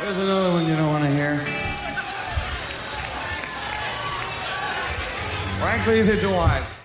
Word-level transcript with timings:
There's 0.00 0.16
another 0.18 0.52
one 0.52 0.64
you 0.64 0.76
don't 0.76 0.86
want 0.86 1.02
to 1.02 1.10
hear. 1.10 1.38
Frankly, 5.58 6.02
the 6.02 6.16
July. 6.16 6.60
One, 6.60 6.77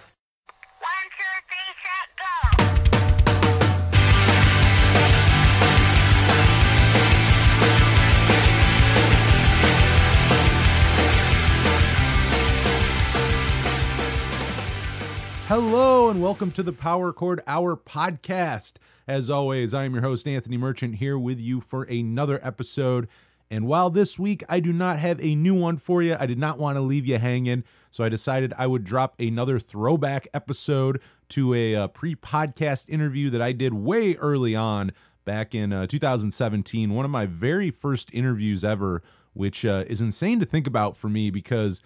Hello 15.55 16.09
and 16.09 16.19
welcome 16.19 16.49
to 16.53 16.63
the 16.63 16.73
Power 16.73 17.13
Chord 17.13 17.39
Hour 17.45 17.77
podcast. 17.77 18.77
As 19.07 19.29
always, 19.29 19.71
I 19.71 19.83
am 19.85 19.93
your 19.93 20.01
host, 20.01 20.27
Anthony 20.27 20.57
Merchant, 20.57 20.95
here 20.95 21.15
with 21.15 21.39
you 21.39 21.61
for 21.61 21.83
another 21.83 22.39
episode. 22.41 23.07
And 23.51 23.67
while 23.67 23.91
this 23.91 24.17
week 24.17 24.43
I 24.49 24.59
do 24.59 24.73
not 24.73 24.97
have 24.97 25.23
a 25.23 25.35
new 25.35 25.53
one 25.53 25.77
for 25.77 26.01
you, 26.01 26.17
I 26.19 26.25
did 26.25 26.39
not 26.39 26.57
want 26.57 26.77
to 26.77 26.81
leave 26.81 27.05
you 27.05 27.19
hanging. 27.19 27.65
So 27.91 28.03
I 28.03 28.09
decided 28.09 28.51
I 28.57 28.65
would 28.65 28.83
drop 28.83 29.13
another 29.19 29.59
throwback 29.59 30.27
episode 30.33 30.99
to 31.29 31.53
a, 31.53 31.75
uh 31.75 31.87
pre 31.87 32.15
podcast 32.15 32.89
interview 32.89 33.29
that 33.29 33.41
I 33.43 33.51
did 33.51 33.75
way 33.75 34.15
early 34.15 34.55
on 34.55 34.91
back 35.23 35.53
in 35.53 35.71
uh, 35.71 35.85
2017. 35.85 36.95
One 36.95 37.05
of 37.05 37.11
my 37.11 37.27
very 37.27 37.69
first 37.69 38.09
interviews 38.11 38.63
ever, 38.63 39.03
which 39.33 39.65
uh, 39.65 39.83
is 39.85 40.01
insane 40.01 40.39
to 40.39 40.47
think 40.47 40.65
about 40.65 40.97
for 40.97 41.09
me 41.09 41.29
because 41.29 41.83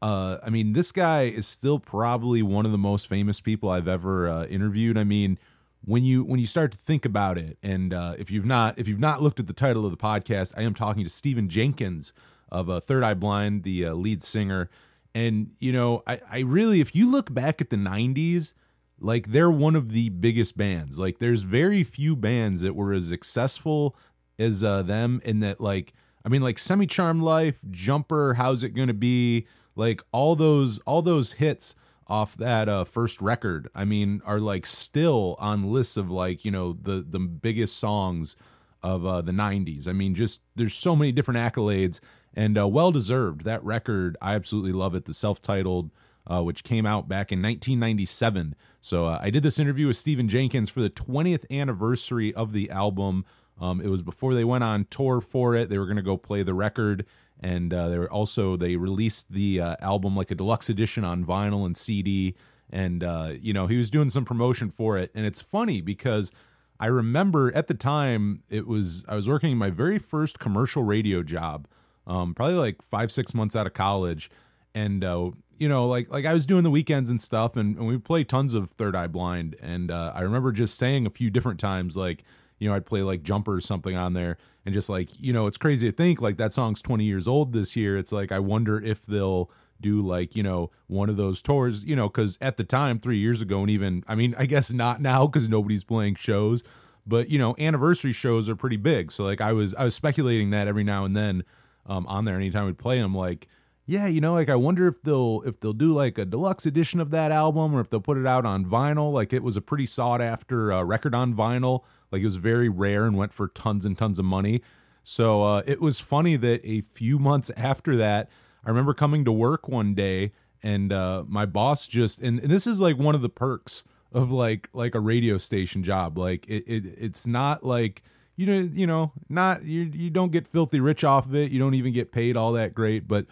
uh, 0.00 0.38
I 0.42 0.50
mean, 0.50 0.72
this 0.74 0.92
guy 0.92 1.24
is 1.24 1.46
still 1.46 1.78
probably 1.78 2.42
one 2.42 2.66
of 2.66 2.72
the 2.72 2.78
most 2.78 3.08
famous 3.08 3.40
people 3.40 3.68
I've 3.70 3.88
ever 3.88 4.28
uh, 4.28 4.46
interviewed. 4.46 4.96
I 4.96 5.04
mean, 5.04 5.38
when 5.84 6.04
you 6.04 6.24
when 6.24 6.38
you 6.38 6.46
start 6.46 6.72
to 6.72 6.78
think 6.78 7.04
about 7.04 7.38
it, 7.38 7.58
and 7.62 7.92
uh, 7.92 8.14
if 8.18 8.30
you've 8.30 8.44
not 8.44 8.78
if 8.78 8.86
you've 8.86 9.00
not 9.00 9.22
looked 9.22 9.40
at 9.40 9.46
the 9.46 9.52
title 9.52 9.84
of 9.84 9.90
the 9.90 9.96
podcast, 9.96 10.52
I 10.56 10.62
am 10.62 10.74
talking 10.74 11.04
to 11.04 11.10
Stephan 11.10 11.48
Jenkins 11.48 12.12
of 12.50 12.70
uh, 12.70 12.80
Third 12.80 13.02
Eye 13.02 13.14
Blind, 13.14 13.62
the 13.62 13.86
uh, 13.86 13.94
lead 13.94 14.22
singer. 14.22 14.70
And 15.14 15.50
you 15.58 15.72
know, 15.72 16.02
I, 16.06 16.20
I 16.30 16.38
really, 16.40 16.80
if 16.80 16.94
you 16.94 17.10
look 17.10 17.32
back 17.32 17.60
at 17.60 17.70
the 17.70 17.76
'90s, 17.76 18.52
like 19.00 19.28
they're 19.28 19.50
one 19.50 19.74
of 19.74 19.90
the 19.92 20.10
biggest 20.10 20.56
bands. 20.56 20.98
Like, 20.98 21.18
there's 21.18 21.42
very 21.42 21.82
few 21.84 22.14
bands 22.14 22.60
that 22.62 22.74
were 22.74 22.92
as 22.92 23.08
successful 23.08 23.96
as 24.38 24.62
uh, 24.62 24.82
them, 24.82 25.20
in 25.24 25.40
that 25.40 25.60
like. 25.60 25.92
I 26.24 26.30
mean, 26.30 26.42
like 26.42 26.58
Semi 26.58 26.86
Charmed 26.86 27.22
Life, 27.22 27.58
Jumper, 27.70 28.34
How's 28.34 28.62
It 28.62 28.70
Gonna 28.70 28.92
Be, 28.92 29.46
like 29.78 30.02
all 30.12 30.36
those 30.36 30.78
all 30.80 31.00
those 31.00 31.32
hits 31.32 31.74
off 32.06 32.36
that 32.36 32.68
uh, 32.68 32.84
first 32.84 33.20
record 33.20 33.68
i 33.74 33.84
mean 33.84 34.20
are 34.24 34.40
like 34.40 34.66
still 34.66 35.36
on 35.38 35.70
lists 35.70 35.96
of 35.96 36.10
like 36.10 36.44
you 36.44 36.50
know 36.50 36.72
the 36.72 37.04
the 37.08 37.18
biggest 37.18 37.76
songs 37.78 38.36
of 38.82 39.06
uh, 39.06 39.20
the 39.20 39.32
90s 39.32 39.88
i 39.88 39.92
mean 39.92 40.14
just 40.14 40.40
there's 40.56 40.74
so 40.74 40.94
many 40.96 41.12
different 41.12 41.38
accolades 41.38 42.00
and 42.34 42.58
uh, 42.58 42.68
well 42.68 42.92
deserved. 42.92 43.44
That 43.44 43.64
record 43.64 44.16
i 44.20 44.34
absolutely 44.34 44.72
love 44.72 44.94
it. 44.94 45.06
The 45.06 45.14
self-titled 45.14 45.90
uh, 46.26 46.42
which 46.42 46.62
came 46.62 46.84
out 46.84 47.08
back 47.08 47.32
in 47.32 47.40
1997 47.40 48.54
so 48.80 49.06
uh, 49.06 49.18
i 49.22 49.30
did 49.30 49.42
this 49.42 49.58
interview 49.58 49.86
with 49.86 49.96
stephan 49.96 50.28
jenkins 50.28 50.68
for 50.68 50.80
the 50.80 50.90
20th 50.90 51.50
anniversary 51.50 52.34
of 52.34 52.52
the 52.52 52.70
album. 52.70 53.24
Um, 53.60 53.80
it 53.80 53.88
was 53.88 54.02
before 54.02 54.34
they 54.34 54.44
went 54.44 54.62
on 54.62 54.86
tour 54.88 55.20
for 55.20 55.56
it. 55.56 55.68
They 55.68 55.78
were 55.78 55.86
going 55.86 55.96
to 55.96 56.02
go 56.02 56.16
play 56.16 56.44
the 56.44 56.54
record 56.54 57.06
and 57.40 57.72
uh, 57.72 57.88
they 57.88 57.98
were 57.98 58.10
also 58.10 58.56
they 58.56 58.76
released 58.76 59.30
the 59.32 59.60
uh, 59.60 59.76
album 59.80 60.16
like 60.16 60.30
a 60.30 60.34
deluxe 60.34 60.68
edition 60.68 61.04
on 61.04 61.24
vinyl 61.24 61.64
and 61.66 61.76
CD, 61.76 62.34
and 62.70 63.04
uh, 63.04 63.32
you 63.40 63.52
know 63.52 63.66
he 63.66 63.76
was 63.76 63.90
doing 63.90 64.10
some 64.10 64.24
promotion 64.24 64.70
for 64.70 64.98
it, 64.98 65.10
and 65.14 65.24
it's 65.24 65.40
funny 65.40 65.80
because 65.80 66.32
I 66.80 66.86
remember 66.86 67.54
at 67.54 67.66
the 67.66 67.74
time 67.74 68.38
it 68.48 68.66
was 68.66 69.04
I 69.08 69.14
was 69.14 69.28
working 69.28 69.56
my 69.56 69.70
very 69.70 69.98
first 69.98 70.38
commercial 70.38 70.84
radio 70.84 71.22
job, 71.22 71.66
um, 72.06 72.34
probably 72.34 72.56
like 72.56 72.82
five 72.82 73.12
six 73.12 73.34
months 73.34 73.56
out 73.56 73.66
of 73.66 73.74
college, 73.74 74.30
and 74.74 75.04
uh, 75.04 75.30
you 75.56 75.68
know 75.68 75.86
like 75.86 76.10
like 76.10 76.24
I 76.24 76.34
was 76.34 76.46
doing 76.46 76.64
the 76.64 76.70
weekends 76.70 77.10
and 77.10 77.20
stuff, 77.20 77.56
and, 77.56 77.76
and 77.76 77.86
we 77.86 77.98
played 77.98 78.28
tons 78.28 78.54
of 78.54 78.70
Third 78.72 78.94
Eye 78.96 79.06
Blind, 79.06 79.56
and 79.60 79.90
uh, 79.90 80.12
I 80.14 80.20
remember 80.22 80.52
just 80.52 80.76
saying 80.76 81.06
a 81.06 81.10
few 81.10 81.30
different 81.30 81.60
times 81.60 81.96
like 81.96 82.24
you 82.58 82.68
know 82.68 82.74
I'd 82.74 82.86
play 82.86 83.02
like 83.02 83.22
Jumper 83.22 83.54
or 83.54 83.60
something 83.60 83.96
on 83.96 84.12
there 84.14 84.36
and 84.64 84.74
just 84.74 84.88
like 84.88 85.10
you 85.18 85.32
know 85.32 85.46
it's 85.46 85.58
crazy 85.58 85.90
to 85.90 85.96
think 85.96 86.20
like 86.20 86.36
that 86.36 86.52
song's 86.52 86.82
20 86.82 87.04
years 87.04 87.26
old 87.26 87.52
this 87.52 87.76
year. 87.76 87.96
It's 87.96 88.12
like 88.12 88.32
i 88.32 88.38
wonder 88.38 88.82
if 88.82 89.06
they'll 89.06 89.50
do 89.80 90.00
like 90.02 90.34
you 90.34 90.42
know 90.42 90.70
one 90.88 91.08
of 91.08 91.16
those 91.16 91.40
tours 91.40 91.84
you 91.84 91.94
know 91.94 92.08
because 92.08 92.36
at 92.40 92.56
the 92.56 92.64
time 92.64 92.98
three 92.98 93.18
years 93.18 93.40
ago 93.40 93.60
and 93.60 93.70
even 93.70 94.02
i 94.08 94.14
mean 94.16 94.34
i 94.36 94.44
guess 94.44 94.72
not 94.72 95.00
now 95.00 95.24
because 95.24 95.48
nobody's 95.48 95.84
playing 95.84 96.16
shows 96.16 96.64
but 97.08 97.30
you 97.30 97.38
know 97.38 97.56
anniversary 97.58 98.12
shows 98.12 98.48
are 98.48 98.54
pretty 98.54 98.76
big. 98.76 99.10
So 99.10 99.24
like 99.24 99.40
i 99.40 99.52
was 99.52 99.74
i 99.74 99.84
was 99.84 99.94
speculating 99.94 100.50
that 100.50 100.68
every 100.68 100.84
now 100.84 101.04
and 101.04 101.16
then 101.16 101.42
um, 101.86 102.06
on 102.06 102.26
there 102.26 102.36
anytime 102.36 102.66
we'd 102.66 102.78
play 102.78 103.00
them 103.00 103.14
like 103.14 103.48
yeah 103.86 104.06
you 104.06 104.20
know 104.20 104.34
like 104.34 104.50
i 104.50 104.54
wonder 104.54 104.86
if 104.86 105.02
they'll 105.02 105.42
if 105.46 105.58
they'll 105.60 105.72
do 105.72 105.88
like 105.88 106.18
a 106.18 106.26
deluxe 106.26 106.66
edition 106.66 107.00
of 107.00 107.10
that 107.10 107.32
album 107.32 107.74
or 107.74 107.80
if 107.80 107.88
they'll 107.88 108.00
put 108.00 108.18
it 108.18 108.26
out 108.26 108.44
on 108.44 108.66
vinyl. 108.66 109.12
Like 109.12 109.32
it 109.32 109.42
was 109.42 109.56
a 109.56 109.62
pretty 109.62 109.86
sought 109.86 110.20
after 110.20 110.70
uh, 110.70 110.82
record 110.82 111.14
on 111.14 111.34
vinyl 111.34 111.84
like 112.10 112.22
it 112.22 112.24
was 112.24 112.36
very 112.36 112.68
rare 112.68 113.04
and 113.04 113.16
went 113.16 113.32
for 113.32 113.48
tons 113.48 113.84
and 113.84 113.96
tons 113.96 114.18
of 114.18 114.24
money. 114.24 114.62
So 115.02 115.42
uh, 115.42 115.62
it 115.66 115.80
was 115.80 116.00
funny 116.00 116.36
that 116.36 116.60
a 116.64 116.82
few 116.82 117.18
months 117.18 117.50
after 117.56 117.96
that, 117.96 118.28
I 118.64 118.68
remember 118.68 118.94
coming 118.94 119.24
to 119.24 119.32
work 119.32 119.68
one 119.68 119.94
day 119.94 120.32
and 120.62 120.92
uh, 120.92 121.24
my 121.26 121.46
boss 121.46 121.86
just 121.86 122.20
and, 122.20 122.40
and 122.40 122.50
this 122.50 122.66
is 122.66 122.80
like 122.80 122.98
one 122.98 123.14
of 123.14 123.22
the 123.22 123.28
perks 123.28 123.84
of 124.12 124.30
like 124.32 124.68
like 124.72 124.94
a 124.94 125.00
radio 125.00 125.38
station 125.38 125.82
job. 125.82 126.18
Like 126.18 126.46
it, 126.48 126.64
it 126.66 126.84
it's 126.98 127.26
not 127.26 127.64
like 127.64 128.02
you 128.36 128.46
know 128.46 128.70
you 128.72 128.86
know 128.86 129.12
not 129.28 129.64
you 129.64 129.82
you 129.82 130.10
don't 130.10 130.32
get 130.32 130.46
filthy 130.46 130.80
rich 130.80 131.04
off 131.04 131.26
of 131.26 131.34
it. 131.34 131.50
You 131.52 131.58
don't 131.58 131.74
even 131.74 131.92
get 131.92 132.12
paid 132.12 132.36
all 132.36 132.52
that 132.52 132.74
great, 132.74 133.06
but 133.06 133.26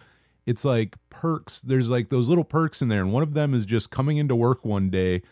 it's 0.47 0.65
like 0.65 0.97
perks. 1.11 1.61
There's 1.61 1.91
like 1.91 2.09
those 2.09 2.29
little 2.29 2.45
perks 2.45 2.83
in 2.83 2.89
there, 2.89 3.01
and 3.01 3.13
one 3.13 3.23
of 3.23 3.35
them 3.35 3.55
is 3.55 3.67
just 3.67 3.91
coming 3.91 4.19
into 4.19 4.37
work 4.37 4.65
one 4.65 4.91
day 4.91 5.23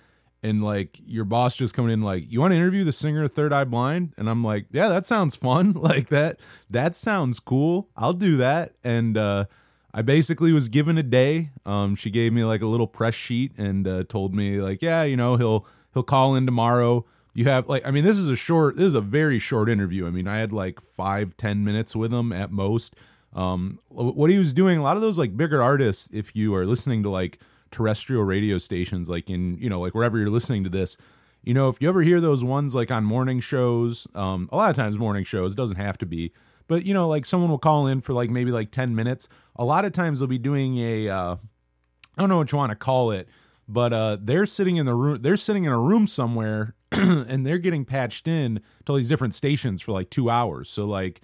and 0.44 0.62
like 0.62 1.00
your 1.06 1.24
boss 1.24 1.56
just 1.56 1.72
coming 1.72 1.90
in 1.90 2.02
like 2.02 2.30
you 2.30 2.38
want 2.38 2.52
to 2.52 2.56
interview 2.56 2.84
the 2.84 2.92
singer 2.92 3.24
of 3.24 3.30
third 3.32 3.52
eye 3.52 3.64
blind? 3.64 4.12
And 4.18 4.28
i'm 4.28 4.44
like 4.44 4.66
yeah 4.70 4.88
that 4.88 5.06
sounds 5.06 5.34
fun. 5.34 5.72
Like 5.84 6.08
that 6.10 6.38
that 6.70 6.94
sounds 6.94 7.40
cool. 7.40 7.88
I'll 7.96 8.12
do 8.12 8.36
that. 8.36 8.74
And 8.84 9.16
uh 9.16 9.46
i 9.92 10.02
basically 10.02 10.52
was 10.52 10.68
given 10.68 10.98
a 10.98 11.02
day. 11.02 11.50
Um 11.64 11.94
she 11.96 12.10
gave 12.10 12.32
me 12.32 12.44
like 12.44 12.60
a 12.60 12.66
little 12.66 12.86
press 12.86 13.14
sheet 13.14 13.52
and 13.58 13.88
uh, 13.88 14.04
told 14.04 14.34
me 14.34 14.60
like 14.60 14.82
yeah 14.82 15.02
you 15.02 15.16
know 15.16 15.36
he'll 15.36 15.66
he'll 15.94 16.02
call 16.02 16.34
in 16.34 16.44
tomorrow. 16.46 17.06
You 17.32 17.46
have 17.46 17.68
like 17.68 17.86
i 17.86 17.90
mean 17.90 18.04
this 18.04 18.18
is 18.18 18.28
a 18.28 18.36
short 18.36 18.76
this 18.76 18.86
is 18.86 18.94
a 18.94 19.00
very 19.00 19.38
short 19.38 19.70
interview. 19.70 20.06
I 20.06 20.10
mean 20.10 20.28
i 20.28 20.36
had 20.36 20.52
like 20.52 20.78
five 20.94 21.36
ten 21.38 21.64
minutes 21.64 21.96
with 21.96 22.12
him 22.12 22.32
at 22.32 22.52
most. 22.52 22.94
Um 23.34 23.78
what 23.88 24.30
he 24.30 24.38
was 24.38 24.52
doing 24.52 24.78
a 24.78 24.82
lot 24.82 24.96
of 24.96 25.02
those 25.02 25.18
like 25.18 25.36
bigger 25.36 25.62
artists 25.62 26.10
if 26.12 26.36
you 26.36 26.54
are 26.54 26.66
listening 26.66 27.02
to 27.04 27.08
like 27.08 27.38
terrestrial 27.74 28.22
radio 28.22 28.56
stations 28.56 29.08
like 29.08 29.28
in 29.28 29.58
you 29.58 29.68
know 29.68 29.80
like 29.80 29.94
wherever 29.94 30.16
you're 30.16 30.30
listening 30.30 30.62
to 30.62 30.70
this 30.70 30.96
you 31.42 31.52
know 31.52 31.68
if 31.68 31.82
you 31.82 31.88
ever 31.88 32.02
hear 32.02 32.20
those 32.20 32.44
ones 32.44 32.74
like 32.74 32.90
on 32.90 33.04
morning 33.04 33.40
shows 33.40 34.06
um 34.14 34.48
a 34.52 34.56
lot 34.56 34.70
of 34.70 34.76
times 34.76 34.96
morning 34.98 35.24
shows 35.24 35.54
doesn't 35.54 35.76
have 35.76 35.98
to 35.98 36.06
be 36.06 36.32
but 36.68 36.86
you 36.86 36.94
know 36.94 37.08
like 37.08 37.26
someone 37.26 37.50
will 37.50 37.58
call 37.58 37.88
in 37.88 38.00
for 38.00 38.12
like 38.12 38.30
maybe 38.30 38.50
like 38.50 38.70
10 38.70 38.94
minutes. 38.94 39.28
A 39.56 39.64
lot 39.64 39.84
of 39.84 39.92
times 39.92 40.18
they'll 40.20 40.28
be 40.28 40.38
doing 40.38 40.78
a 40.78 41.08
uh 41.08 41.34
i 41.34 42.20
don't 42.20 42.28
know 42.28 42.38
what 42.38 42.52
you 42.52 42.58
want 42.58 42.70
to 42.70 42.76
call 42.76 43.10
it 43.10 43.28
but 43.68 43.92
uh 43.92 44.16
they're 44.20 44.46
sitting 44.46 44.76
in 44.76 44.86
the 44.86 44.94
room 44.94 45.20
they're 45.20 45.36
sitting 45.36 45.64
in 45.64 45.72
a 45.72 45.78
room 45.78 46.06
somewhere 46.06 46.74
and 46.92 47.46
they're 47.46 47.58
getting 47.58 47.84
patched 47.84 48.28
in 48.28 48.60
to 48.84 48.92
all 48.92 48.96
these 48.96 49.08
different 49.08 49.34
stations 49.34 49.82
for 49.82 49.92
like 49.92 50.10
two 50.10 50.30
hours. 50.30 50.70
So 50.70 50.86
like 50.86 51.20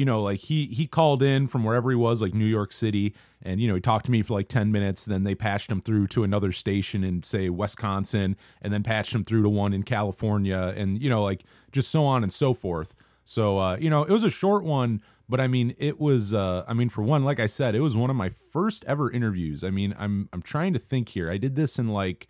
you 0.00 0.06
know, 0.06 0.22
like 0.22 0.40
he 0.40 0.64
he 0.64 0.86
called 0.86 1.22
in 1.22 1.46
from 1.46 1.62
wherever 1.62 1.90
he 1.90 1.94
was, 1.94 2.22
like 2.22 2.32
New 2.32 2.46
York 2.46 2.72
City, 2.72 3.14
and 3.42 3.60
you 3.60 3.68
know 3.68 3.74
he 3.74 3.82
talked 3.82 4.06
to 4.06 4.10
me 4.10 4.22
for 4.22 4.32
like 4.32 4.48
ten 4.48 4.72
minutes. 4.72 5.04
Then 5.04 5.24
they 5.24 5.34
patched 5.34 5.70
him 5.70 5.82
through 5.82 6.06
to 6.06 6.24
another 6.24 6.52
station 6.52 7.04
in 7.04 7.22
say 7.22 7.50
Wisconsin, 7.50 8.38
and 8.62 8.72
then 8.72 8.82
patched 8.82 9.14
him 9.14 9.24
through 9.24 9.42
to 9.42 9.50
one 9.50 9.74
in 9.74 9.82
California, 9.82 10.72
and 10.74 11.02
you 11.02 11.10
know 11.10 11.22
like 11.22 11.44
just 11.70 11.90
so 11.90 12.06
on 12.06 12.22
and 12.22 12.32
so 12.32 12.54
forth. 12.54 12.94
So 13.26 13.58
uh, 13.58 13.76
you 13.76 13.90
know 13.90 14.02
it 14.02 14.10
was 14.10 14.24
a 14.24 14.30
short 14.30 14.64
one, 14.64 15.02
but 15.28 15.38
I 15.38 15.48
mean 15.48 15.74
it 15.76 16.00
was. 16.00 16.32
Uh, 16.32 16.64
I 16.66 16.72
mean 16.72 16.88
for 16.88 17.02
one, 17.02 17.22
like 17.22 17.38
I 17.38 17.44
said, 17.44 17.74
it 17.74 17.80
was 17.80 17.94
one 17.94 18.08
of 18.08 18.16
my 18.16 18.30
first 18.30 18.86
ever 18.86 19.10
interviews. 19.10 19.62
I 19.62 19.68
mean 19.68 19.94
I'm 19.98 20.30
I'm 20.32 20.40
trying 20.40 20.72
to 20.72 20.78
think 20.78 21.10
here. 21.10 21.30
I 21.30 21.36
did 21.36 21.56
this 21.56 21.78
in 21.78 21.88
like 21.88 22.26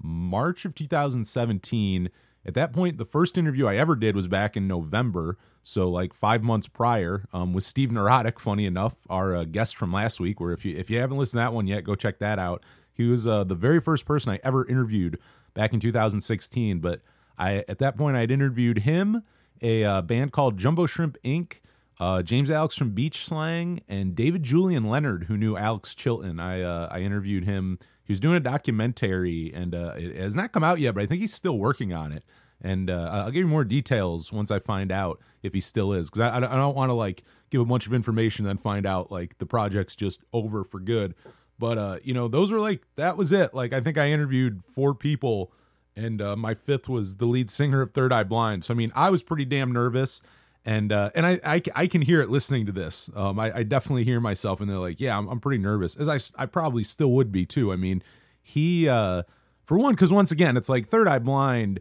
March 0.00 0.64
of 0.64 0.72
2017. 0.76 2.10
At 2.46 2.54
that 2.54 2.72
point, 2.72 2.96
the 2.96 3.04
first 3.04 3.36
interview 3.36 3.66
I 3.66 3.74
ever 3.74 3.96
did 3.96 4.14
was 4.14 4.28
back 4.28 4.56
in 4.56 4.68
November. 4.68 5.36
So 5.68 5.90
like 5.90 6.14
five 6.14 6.42
months 6.42 6.66
prior, 6.66 7.26
um, 7.30 7.52
with 7.52 7.62
Steve 7.62 7.92
Neurotic, 7.92 8.40
funny 8.40 8.64
enough, 8.64 8.94
our 9.10 9.36
uh, 9.36 9.44
guest 9.44 9.76
from 9.76 9.92
last 9.92 10.18
week. 10.18 10.40
Where 10.40 10.52
if 10.52 10.64
you 10.64 10.74
if 10.74 10.88
you 10.88 10.98
haven't 10.98 11.18
listened 11.18 11.40
to 11.40 11.44
that 11.44 11.52
one 11.52 11.66
yet, 11.66 11.84
go 11.84 11.94
check 11.94 12.20
that 12.20 12.38
out. 12.38 12.64
He 12.94 13.04
was 13.04 13.28
uh, 13.28 13.44
the 13.44 13.54
very 13.54 13.78
first 13.78 14.06
person 14.06 14.32
I 14.32 14.40
ever 14.42 14.66
interviewed 14.66 15.18
back 15.52 15.74
in 15.74 15.78
2016. 15.78 16.78
But 16.78 17.02
I 17.36 17.66
at 17.68 17.80
that 17.80 17.98
point 17.98 18.16
I'd 18.16 18.30
interviewed 18.30 18.78
him, 18.78 19.24
a 19.60 19.84
uh, 19.84 20.00
band 20.00 20.32
called 20.32 20.56
Jumbo 20.56 20.86
Shrimp 20.86 21.18
Inc., 21.22 21.60
uh, 22.00 22.22
James 22.22 22.50
Alex 22.50 22.74
from 22.74 22.92
Beach 22.92 23.26
Slang, 23.26 23.82
and 23.90 24.14
David 24.14 24.44
Julian 24.44 24.88
Leonard, 24.88 25.24
who 25.24 25.36
knew 25.36 25.58
Alex 25.58 25.94
Chilton. 25.94 26.40
I 26.40 26.62
uh, 26.62 26.88
I 26.90 27.00
interviewed 27.00 27.44
him. 27.44 27.78
He 28.04 28.12
was 28.12 28.20
doing 28.20 28.36
a 28.36 28.40
documentary, 28.40 29.52
and 29.54 29.74
uh, 29.74 29.92
it 29.98 30.16
has 30.16 30.34
not 30.34 30.50
come 30.52 30.64
out 30.64 30.80
yet, 30.80 30.94
but 30.94 31.02
I 31.02 31.06
think 31.06 31.20
he's 31.20 31.34
still 31.34 31.58
working 31.58 31.92
on 31.92 32.10
it. 32.10 32.24
And 32.62 32.90
uh, 32.90 33.10
I'll 33.12 33.26
give 33.30 33.40
you 33.40 33.46
more 33.46 33.64
details 33.64 34.32
once 34.32 34.50
I 34.50 34.58
find 34.58 34.90
out 34.90 35.20
if 35.42 35.54
he 35.54 35.60
still 35.60 35.92
is, 35.92 36.10
because 36.10 36.20
I, 36.20 36.36
I 36.36 36.40
don't- 36.40 36.74
want 36.74 36.90
to 36.90 36.94
like 36.94 37.22
give 37.50 37.60
a 37.60 37.64
bunch 37.64 37.86
of 37.86 37.94
information 37.94 38.44
then 38.44 38.58
find 38.58 38.84
out 38.84 39.10
like 39.10 39.38
the 39.38 39.46
project's 39.46 39.96
just 39.96 40.22
over 40.32 40.64
for 40.64 40.80
good. 40.80 41.14
But 41.58 41.78
uh, 41.78 41.98
you 42.02 42.14
know, 42.14 42.28
those 42.28 42.52
were 42.52 42.60
like 42.60 42.82
that 42.96 43.16
was 43.16 43.32
it. 43.32 43.54
Like 43.54 43.72
I 43.72 43.80
think 43.80 43.98
I 43.98 44.10
interviewed 44.10 44.62
four 44.74 44.94
people, 44.94 45.52
and 45.96 46.20
uh, 46.22 46.36
my 46.36 46.54
fifth 46.54 46.88
was 46.88 47.16
the 47.16 47.26
lead 47.26 47.50
singer 47.50 47.80
of 47.82 47.92
Third 47.92 48.12
Eye 48.12 48.22
Blind. 48.24 48.64
So 48.64 48.74
I 48.74 48.76
mean, 48.76 48.92
I 48.94 49.10
was 49.10 49.22
pretty 49.22 49.44
damn 49.44 49.72
nervous 49.72 50.20
and 50.64 50.92
uh, 50.92 51.10
and 51.14 51.24
I, 51.24 51.40
I 51.44 51.62
I 51.74 51.86
can 51.86 52.02
hear 52.02 52.20
it 52.20 52.28
listening 52.30 52.66
to 52.66 52.72
this. 52.72 53.08
Um, 53.14 53.38
I, 53.38 53.58
I 53.58 53.62
definitely 53.62 54.04
hear 54.04 54.20
myself, 54.20 54.60
and 54.60 54.68
they're 54.68 54.76
like, 54.78 55.00
yeah, 55.00 55.16
I'm, 55.16 55.26
I'm 55.28 55.40
pretty 55.40 55.62
nervous, 55.62 55.96
as 55.96 56.08
I 56.08 56.18
I 56.40 56.46
probably 56.46 56.82
still 56.82 57.12
would 57.12 57.32
be 57.32 57.46
too. 57.46 57.72
I 57.72 57.76
mean, 57.76 58.02
he 58.42 58.88
uh, 58.88 59.22
for 59.64 59.78
one, 59.78 59.94
because 59.94 60.12
once 60.12 60.30
again, 60.30 60.56
it's 60.56 60.68
like 60.68 60.88
Third 60.88 61.08
Eye 61.08 61.20
Blind. 61.20 61.80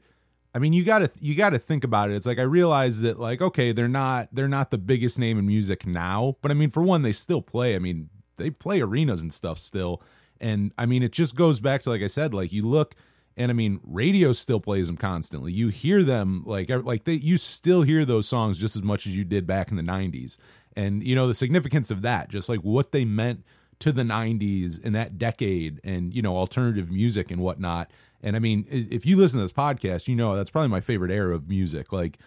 I 0.56 0.60
mean, 0.60 0.74
you 0.74 0.84
gotta 0.84 1.12
you 1.20 1.36
gotta 1.36 1.60
think 1.60 1.84
about 1.84 2.10
it. 2.10 2.16
It's 2.16 2.26
like 2.26 2.40
I 2.40 2.44
realize 2.44 3.02
that 3.02 3.20
like 3.20 3.42
okay, 3.42 3.72
they're 3.72 3.88
not 3.88 4.30
they're 4.32 4.48
not 4.48 4.72
the 4.72 4.78
biggest 4.78 5.20
name 5.20 5.38
in 5.38 5.46
music 5.46 5.86
now, 5.86 6.38
but 6.42 6.52
I 6.52 6.54
mean, 6.54 6.70
for 6.70 6.82
one, 6.82 7.02
they 7.04 7.12
still 7.12 7.42
play. 7.42 7.76
I 7.76 7.80
mean, 7.80 8.10
they 8.38 8.50
play 8.50 8.82
arenas 8.82 9.22
and 9.22 9.34
stuff 9.34 9.60
still, 9.60 10.02
and 10.40 10.72
I 10.78 10.86
mean, 10.86 11.04
it 11.04 11.12
just 11.12 11.36
goes 11.36 11.60
back 11.60 11.84
to 11.84 11.90
like 11.90 12.02
I 12.02 12.08
said, 12.08 12.34
like 12.34 12.52
you 12.52 12.68
look 12.68 12.96
and 13.38 13.52
I 13.52 13.54
mean, 13.54 13.80
radio 13.84 14.34
still 14.34 14.60
plays 14.60 14.88
them 14.88 14.98
constantly. 14.98 15.52
You 15.52 15.68
hear 15.68 16.04
them 16.04 16.44
like 16.46 16.70
like 16.70 17.04
they 17.04 17.14
you 17.14 17.38
still 17.38 17.84
hear 17.84 18.04
those 18.04 18.28
songs 18.28 18.58
just 18.58 18.76
as 18.76 18.82
much 18.82 19.06
as 19.06 19.16
you 19.16 19.24
did 19.24 19.46
back 19.46 19.70
in 19.70 19.78
the 19.78 19.84
90s. 19.84 20.38
And 20.76 21.04
you 21.04 21.16
know 21.16 21.28
the 21.28 21.36
significance 21.36 21.92
of 21.92 22.02
that, 22.02 22.30
just 22.30 22.50
like 22.50 22.62
what 22.62 22.92
they 22.92 23.06
meant 23.06 23.44
to 23.80 23.92
the 23.92 24.02
90s 24.02 24.84
and 24.84 24.96
that 24.96 25.20
decade 25.20 25.80
and 25.84 26.14
you 26.14 26.22
know 26.24 26.36
alternative 26.36 26.92
music 26.92 27.30
and 27.30 27.40
whatnot. 27.40 27.92
And 28.22 28.36
I 28.36 28.40
mean, 28.40 28.66
if 28.69 29.06
you 29.06 29.18
listen 29.18 29.40
to 29.40 29.44
this 29.44 29.52
podcast, 29.52 30.08
you 30.08 30.16
know 30.16 30.36
that's 30.36 30.50
probably 30.50 30.69
my 30.69 30.81
favorite 30.81 31.12
era 31.12 31.36
of 31.36 31.48
music. 31.48 31.94
Like 31.94 32.18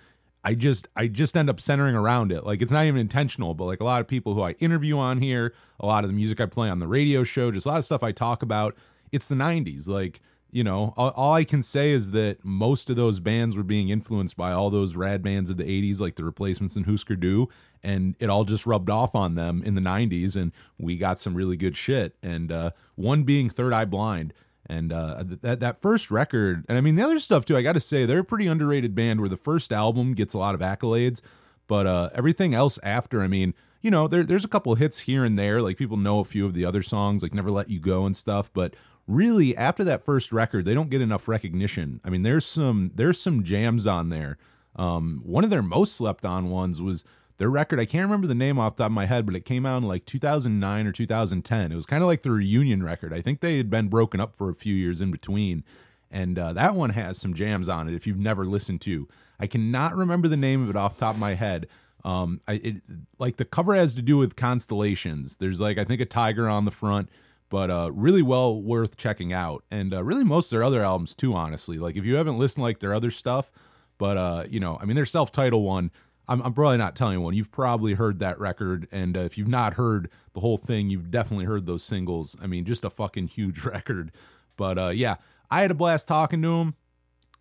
I 0.44 0.54
just 0.54 0.88
I 0.96 1.06
just 1.06 1.36
end 1.36 1.50
up 1.50 1.60
centering 1.60 1.94
around 1.94 2.32
it. 2.32 2.44
Like 2.44 2.62
it's 2.62 2.72
not 2.72 2.86
even 2.86 3.00
intentional, 3.00 3.54
but 3.54 3.64
like 3.64 3.80
a 3.80 3.84
lot 3.84 4.00
of 4.00 4.08
people 4.08 4.34
who 4.34 4.42
I 4.42 4.52
interview 4.52 4.98
on 4.98 5.18
here, 5.18 5.54
a 5.78 5.86
lot 5.86 6.04
of 6.04 6.10
the 6.10 6.14
music 6.14 6.40
I 6.40 6.46
play 6.46 6.68
on 6.68 6.78
the 6.78 6.88
radio 6.88 7.24
show, 7.24 7.50
just 7.50 7.66
a 7.66 7.68
lot 7.68 7.78
of 7.78 7.84
stuff 7.84 8.02
I 8.02 8.12
talk 8.12 8.42
about, 8.42 8.76
it's 9.12 9.28
the 9.28 9.34
90s. 9.34 9.86
Like, 9.86 10.20
you 10.50 10.64
know, 10.64 10.94
all, 10.96 11.10
all 11.10 11.32
I 11.34 11.44
can 11.44 11.62
say 11.62 11.90
is 11.90 12.12
that 12.12 12.44
most 12.44 12.88
of 12.88 12.96
those 12.96 13.20
bands 13.20 13.56
were 13.56 13.62
being 13.62 13.90
influenced 13.90 14.36
by 14.36 14.52
all 14.52 14.70
those 14.70 14.96
rad 14.96 15.22
bands 15.22 15.50
of 15.50 15.58
the 15.58 15.64
80s 15.64 16.00
like 16.00 16.16
the 16.16 16.24
Replacements 16.24 16.74
and 16.74 16.86
Husker 16.86 17.16
Du, 17.16 17.48
and 17.82 18.16
it 18.18 18.30
all 18.30 18.44
just 18.44 18.66
rubbed 18.66 18.90
off 18.90 19.14
on 19.14 19.34
them 19.34 19.62
in 19.62 19.74
the 19.74 19.80
90s 19.80 20.36
and 20.36 20.52
we 20.78 20.96
got 20.96 21.18
some 21.18 21.34
really 21.34 21.56
good 21.56 21.76
shit. 21.76 22.16
And 22.22 22.50
uh 22.50 22.70
one 22.94 23.24
being 23.24 23.50
Third 23.50 23.72
Eye 23.72 23.84
Blind 23.84 24.32
and 24.70 24.92
uh, 24.92 25.24
that 25.42 25.60
that 25.60 25.82
first 25.82 26.10
record, 26.10 26.64
and 26.68 26.78
I 26.78 26.80
mean 26.80 26.94
the 26.94 27.02
other 27.02 27.18
stuff 27.18 27.44
too. 27.44 27.56
I 27.56 27.62
got 27.62 27.72
to 27.72 27.80
say 27.80 28.06
they're 28.06 28.20
a 28.20 28.24
pretty 28.24 28.46
underrated 28.46 28.94
band. 28.94 29.20
Where 29.20 29.28
the 29.28 29.36
first 29.36 29.72
album 29.72 30.14
gets 30.14 30.32
a 30.32 30.38
lot 30.38 30.54
of 30.54 30.60
accolades, 30.60 31.20
but 31.66 31.86
uh, 31.86 32.10
everything 32.14 32.54
else 32.54 32.78
after, 32.82 33.20
I 33.20 33.26
mean, 33.26 33.52
you 33.82 33.90
know, 33.90 34.06
there, 34.06 34.22
there's 34.22 34.44
a 34.44 34.48
couple 34.48 34.74
hits 34.76 35.00
here 35.00 35.24
and 35.24 35.38
there. 35.38 35.60
Like 35.60 35.76
people 35.76 35.96
know 35.96 36.20
a 36.20 36.24
few 36.24 36.46
of 36.46 36.54
the 36.54 36.64
other 36.64 36.82
songs, 36.82 37.22
like 37.22 37.34
"Never 37.34 37.50
Let 37.50 37.68
You 37.68 37.80
Go" 37.80 38.06
and 38.06 38.16
stuff. 38.16 38.50
But 38.52 38.74
really, 39.08 39.56
after 39.56 39.82
that 39.84 40.04
first 40.04 40.32
record, 40.32 40.64
they 40.64 40.74
don't 40.74 40.90
get 40.90 41.00
enough 41.00 41.26
recognition. 41.26 42.00
I 42.04 42.10
mean, 42.10 42.22
there's 42.22 42.46
some 42.46 42.92
there's 42.94 43.20
some 43.20 43.42
jams 43.42 43.86
on 43.88 44.08
there. 44.08 44.38
Um, 44.76 45.20
one 45.24 45.42
of 45.42 45.50
their 45.50 45.62
most 45.62 45.96
slept 45.96 46.24
on 46.24 46.48
ones 46.48 46.80
was 46.80 47.04
their 47.40 47.50
record. 47.50 47.80
I 47.80 47.86
can't 47.86 48.04
remember 48.04 48.26
the 48.26 48.34
name 48.34 48.58
off 48.58 48.76
the 48.76 48.82
top 48.82 48.90
of 48.90 48.94
my 48.94 49.06
head, 49.06 49.24
but 49.24 49.34
it 49.34 49.46
came 49.46 49.64
out 49.64 49.78
in 49.78 49.88
like 49.88 50.04
2009 50.04 50.86
or 50.86 50.92
2010. 50.92 51.72
It 51.72 51.74
was 51.74 51.86
kind 51.86 52.02
of 52.02 52.06
like 52.06 52.22
the 52.22 52.30
reunion 52.30 52.82
record. 52.82 53.14
I 53.14 53.22
think 53.22 53.40
they 53.40 53.56
had 53.56 53.70
been 53.70 53.88
broken 53.88 54.20
up 54.20 54.36
for 54.36 54.50
a 54.50 54.54
few 54.54 54.74
years 54.74 55.00
in 55.00 55.10
between, 55.10 55.64
and 56.10 56.38
uh, 56.38 56.52
that 56.52 56.74
one 56.74 56.90
has 56.90 57.16
some 57.16 57.32
jams 57.32 57.66
on 57.66 57.88
it. 57.88 57.94
If 57.94 58.06
you've 58.06 58.18
never 58.18 58.44
listened 58.44 58.82
to, 58.82 59.08
I 59.40 59.46
cannot 59.46 59.96
remember 59.96 60.28
the 60.28 60.36
name 60.36 60.62
of 60.62 60.68
it 60.68 60.76
off 60.76 60.98
top 60.98 61.14
of 61.14 61.18
my 61.18 61.32
head. 61.32 61.66
Um, 62.04 62.42
I 62.46 62.52
it, 62.52 62.82
like 63.18 63.38
the 63.38 63.46
cover 63.46 63.74
has 63.74 63.94
to 63.94 64.02
do 64.02 64.18
with 64.18 64.36
constellations. 64.36 65.38
There's 65.38 65.62
like 65.62 65.78
I 65.78 65.84
think 65.84 66.02
a 66.02 66.06
tiger 66.06 66.46
on 66.46 66.66
the 66.66 66.70
front, 66.70 67.08
but 67.48 67.70
uh, 67.70 67.90
really 67.90 68.22
well 68.22 68.60
worth 68.60 68.98
checking 68.98 69.32
out, 69.32 69.64
and 69.70 69.94
uh, 69.94 70.04
really 70.04 70.24
most 70.24 70.52
of 70.52 70.58
their 70.58 70.64
other 70.64 70.84
albums 70.84 71.14
too. 71.14 71.34
Honestly, 71.34 71.78
like 71.78 71.96
if 71.96 72.04
you 72.04 72.16
haven't 72.16 72.36
listened 72.36 72.64
like 72.64 72.80
their 72.80 72.92
other 72.92 73.10
stuff, 73.10 73.50
but 73.96 74.18
uh, 74.18 74.44
you 74.46 74.60
know, 74.60 74.76
I 74.78 74.84
mean, 74.84 74.94
their 74.94 75.06
self-titled 75.06 75.64
one. 75.64 75.90
I'm, 76.30 76.40
I'm 76.42 76.54
probably 76.54 76.78
not 76.78 76.94
telling 76.94 77.14
anyone. 77.14 77.34
You've 77.34 77.50
probably 77.50 77.94
heard 77.94 78.20
that 78.20 78.38
record, 78.38 78.86
and 78.92 79.16
uh, 79.16 79.20
if 79.20 79.36
you've 79.36 79.48
not 79.48 79.74
heard 79.74 80.08
the 80.32 80.40
whole 80.40 80.56
thing, 80.56 80.88
you've 80.88 81.10
definitely 81.10 81.44
heard 81.44 81.66
those 81.66 81.82
singles. 81.82 82.36
I 82.40 82.46
mean, 82.46 82.64
just 82.64 82.84
a 82.84 82.90
fucking 82.90 83.26
huge 83.26 83.64
record. 83.64 84.12
But 84.56 84.78
uh, 84.78 84.88
yeah, 84.90 85.16
I 85.50 85.62
had 85.62 85.72
a 85.72 85.74
blast 85.74 86.06
talking 86.06 86.40
to 86.42 86.60
him. 86.60 86.74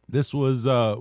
This 0.09 0.33
was, 0.33 0.65
uh, 0.65 0.95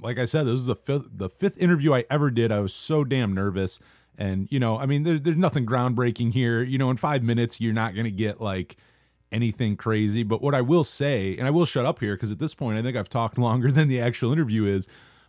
like 0.00 0.20
I 0.20 0.24
said, 0.24 0.46
this 0.46 0.52
was 0.52 0.66
the 0.66 0.76
fifth, 0.76 1.08
the 1.12 1.28
fifth 1.28 1.58
interview 1.58 1.92
I 1.92 2.04
ever 2.08 2.30
did. 2.30 2.52
I 2.52 2.60
was 2.60 2.72
so 2.72 3.02
damn 3.02 3.34
nervous, 3.34 3.80
and 4.16 4.46
you 4.52 4.60
know, 4.60 4.78
I 4.78 4.86
mean, 4.86 5.02
there, 5.02 5.18
there's 5.18 5.36
nothing 5.36 5.66
groundbreaking 5.66 6.32
here. 6.32 6.62
You 6.62 6.78
know, 6.78 6.90
in 6.90 6.96
five 6.96 7.24
minutes, 7.24 7.60
you're 7.60 7.72
not 7.72 7.96
gonna 7.96 8.10
get 8.10 8.40
like 8.40 8.76
anything 9.32 9.76
crazy. 9.76 10.22
But 10.22 10.42
what 10.42 10.54
I 10.54 10.60
will 10.60 10.84
say, 10.84 11.36
and 11.36 11.46
I 11.48 11.50
will 11.50 11.64
shut 11.64 11.86
up 11.86 11.98
here 11.98 12.14
because 12.14 12.30
at 12.30 12.38
this 12.38 12.54
point, 12.54 12.78
I 12.78 12.82
think 12.82 12.96
I've 12.96 13.08
talked 13.08 13.36
longer 13.48 13.72
than 13.72 13.88
the 13.88 14.00
actual 14.00 14.32
interview 14.32 14.64
is. 14.64 14.86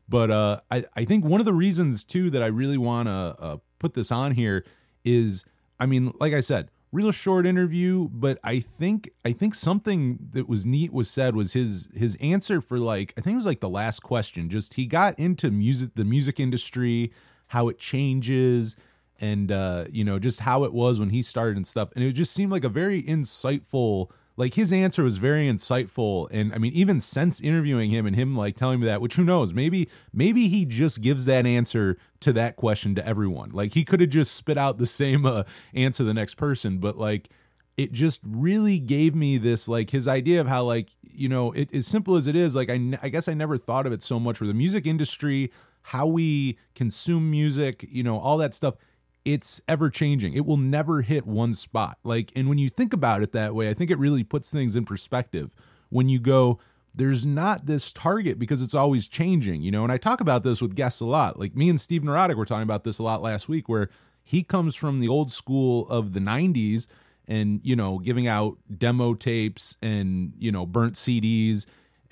But 0.08 0.32
uh, 0.32 0.60
I, 0.70 0.84
I 0.96 1.06
think 1.06 1.26
one 1.26 1.40
of 1.40 1.46
the 1.46 1.54
reasons 1.54 2.04
too 2.04 2.30
that 2.32 2.44
I 2.44 2.48
really 2.48 2.78
want 2.78 3.08
to 3.08 3.36
uh, 3.40 3.58
put 3.80 3.94
this 3.94 4.12
on 4.12 4.32
here 4.34 4.66
is, 5.04 5.46
I 5.80 5.86
mean, 5.86 6.14
like 6.20 6.34
I 6.34 6.40
said, 6.40 6.70
real 6.94 7.12
short 7.12 7.46
interview, 7.46 8.08
but 8.12 8.38
I 8.44 8.60
think 8.60 9.10
I 9.26 9.34
think 9.34 9.56
something 9.56 10.20
that 10.32 10.48
was 10.48 10.66
neat 10.66 10.94
was 10.94 11.10
said 11.10 11.36
was 11.36 11.54
his 11.54 11.90
his 11.94 12.16
answer 12.22 12.62
for 12.62 12.78
like 12.78 13.14
I 13.18 13.22
think 13.22 13.34
it 13.34 13.38
was 13.38 13.46
like 13.46 13.60
the 13.60 13.70
last 13.70 14.02
question. 14.02 14.50
Just 14.50 14.76
he 14.76 14.86
got 14.86 15.18
into 15.20 15.52
music, 15.52 15.92
the 15.96 16.06
music 16.06 16.40
industry, 16.40 17.12
how 17.48 17.68
it 17.68 17.80
changes, 17.80 18.76
and 19.20 19.52
uh, 19.52 19.86
you 19.90 20.04
know 20.04 20.20
just 20.20 20.42
how 20.42 20.64
it 20.64 20.74
was 20.74 21.00
when 21.00 21.10
he 21.10 21.22
started 21.22 21.58
and 21.58 21.68
stuff. 21.68 21.90
And 21.96 22.06
it 22.06 22.14
just 22.14 22.32
seemed 22.34 22.52
like 22.52 22.64
a 22.64 22.70
very 22.70 23.04
insightful. 23.04 24.10
Like 24.36 24.56
his 24.56 24.74
answer 24.74 25.04
was 25.04 25.18
very 25.18 25.48
insightful, 25.48 26.28
and 26.32 26.54
I 26.54 26.58
mean, 26.58 26.74
even 26.74 27.00
since 27.00 27.40
interviewing 27.40 27.92
him 27.92 28.06
and 28.06 28.16
him 28.16 28.34
like 28.34 28.56
telling 28.56 28.80
me 28.80 28.88
that, 28.88 29.00
which 29.00 29.16
who 29.16 29.24
knows, 29.24 29.54
maybe 29.54 29.88
maybe 30.12 30.48
he 30.48 30.66
just 30.66 31.02
gives 31.02 31.26
that 31.26 31.46
answer 31.46 31.98
to 32.22 32.34
that 32.34 32.56
question 32.56 32.96
to 32.96 33.08
everyone. 33.08 33.52
Like 33.52 33.74
he 33.74 33.84
could 33.86 34.02
have 34.02 34.10
just 34.10 34.34
spit 34.34 34.58
out 34.58 34.80
the 34.80 34.88
same 34.88 35.26
uh, 35.26 35.44
answer 35.74 36.04
the 36.04 36.14
next 36.14 36.36
person, 36.36 36.80
but 36.80 36.98
like 36.98 37.30
it 37.78 37.92
just 37.92 38.22
really 38.24 38.80
gave 38.80 39.16
me 39.16 39.38
this 39.38 39.68
like 39.68 39.90
his 39.90 40.08
idea 40.08 40.42
of 40.42 40.48
how 40.48 40.64
like 40.64 40.90
you 41.02 41.30
know 41.30 41.52
it, 41.52 41.74
as 41.74 41.88
simple 41.88 42.16
as 42.16 42.28
it 42.28 42.36
is 42.36 42.56
like 42.56 42.70
I, 42.70 42.76
n- 42.76 43.00
I 43.02 43.10
guess 43.10 43.28
i 43.28 43.34
never 43.34 43.58
thought 43.58 43.86
of 43.86 43.94
it 43.94 44.04
so 44.04 44.20
much 44.20 44.40
where 44.40 44.48
the 44.48 44.54
music 44.54 44.86
industry 44.86 45.52
how 45.82 46.08
we 46.08 46.58
consume 46.76 47.30
music 47.30 47.86
you 47.90 48.04
know 48.04 48.20
all 48.20 48.38
that 48.38 48.54
stuff 48.54 48.76
it's 49.26 49.62
ever 49.68 49.90
changing. 49.90 50.34
It 50.34 50.46
will 50.46 50.58
never 50.58 51.02
hit 51.02 51.26
one 51.26 51.54
spot. 51.54 51.98
Like 52.04 52.32
and 52.36 52.50
when 52.50 52.58
you 52.58 52.70
think 52.70 52.94
about 52.94 53.24
it 53.24 53.32
that 53.32 53.56
way 53.56 53.70
i 53.70 53.74
think 53.74 53.92
it 53.92 53.98
really 53.98 54.24
puts 54.24 54.52
things 54.52 54.76
in 54.76 54.86
perspective. 54.86 55.52
When 55.90 56.10
you 56.10 56.20
go 56.20 56.60
there's 56.96 57.26
not 57.26 57.66
this 57.66 57.92
target 57.92 58.38
because 58.38 58.62
it's 58.62 58.76
always 58.76 59.08
changing 59.08 59.62
you 59.62 59.72
know? 59.72 59.84
And 59.84 59.92
i 59.92 59.98
talk 59.98 60.22
about 60.22 60.44
this 60.44 60.62
with 60.62 60.76
guests 60.76 61.02
a 61.02 61.06
lot. 61.06 61.40
Like 61.40 61.56
me 61.56 61.70
and 61.70 61.80
steve 61.80 62.04
neurotic 62.04 62.38
were 62.38 62.46
talking 62.46 62.64
about 62.64 62.84
this 62.84 63.00
a 63.00 63.04
lot 63.04 63.22
last 63.22 63.50
week 63.50 63.70
where 63.70 63.90
he 64.24 64.44
comes 64.44 64.76
from 64.76 65.00
the 65.00 65.08
old 65.08 65.32
school 65.32 65.88
of 65.90 66.14
the 66.14 66.20
90s 66.20 66.88
and 67.28 67.62
you 67.64 67.76
know 67.76 68.00
giving 68.00 68.28
out 68.28 68.58
demo 68.78 69.14
tapes 69.14 69.78
and 69.82 70.34
you 70.38 70.52
know 70.52 70.66
burnt 70.66 70.96
CDs 70.96 71.66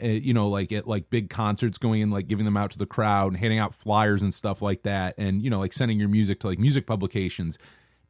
uh, 0.04 0.08
you 0.08 0.34
know 0.34 0.48
like 0.48 0.72
at 0.72 0.88
like 0.88 1.10
big 1.10 1.30
concerts 1.30 1.78
going 1.78 2.02
in 2.02 2.12
like 2.12 2.28
giving 2.28 2.46
them 2.46 2.58
out 2.58 2.72
to 2.72 2.78
the 2.78 2.86
crowd 2.86 3.32
and 3.32 3.38
handing 3.38 3.60
out 3.60 3.74
flyers 3.74 4.22
and 4.22 4.34
stuff 4.34 4.62
like 4.62 4.84
that 4.84 5.16
and 5.18 5.42
you 5.42 5.50
know 5.50 5.60
like 5.60 5.74
sending 5.74 6.00
your 6.00 6.10
music 6.10 6.40
to 6.40 6.48
like 6.48 6.60
music 6.60 6.86
publications 6.88 7.58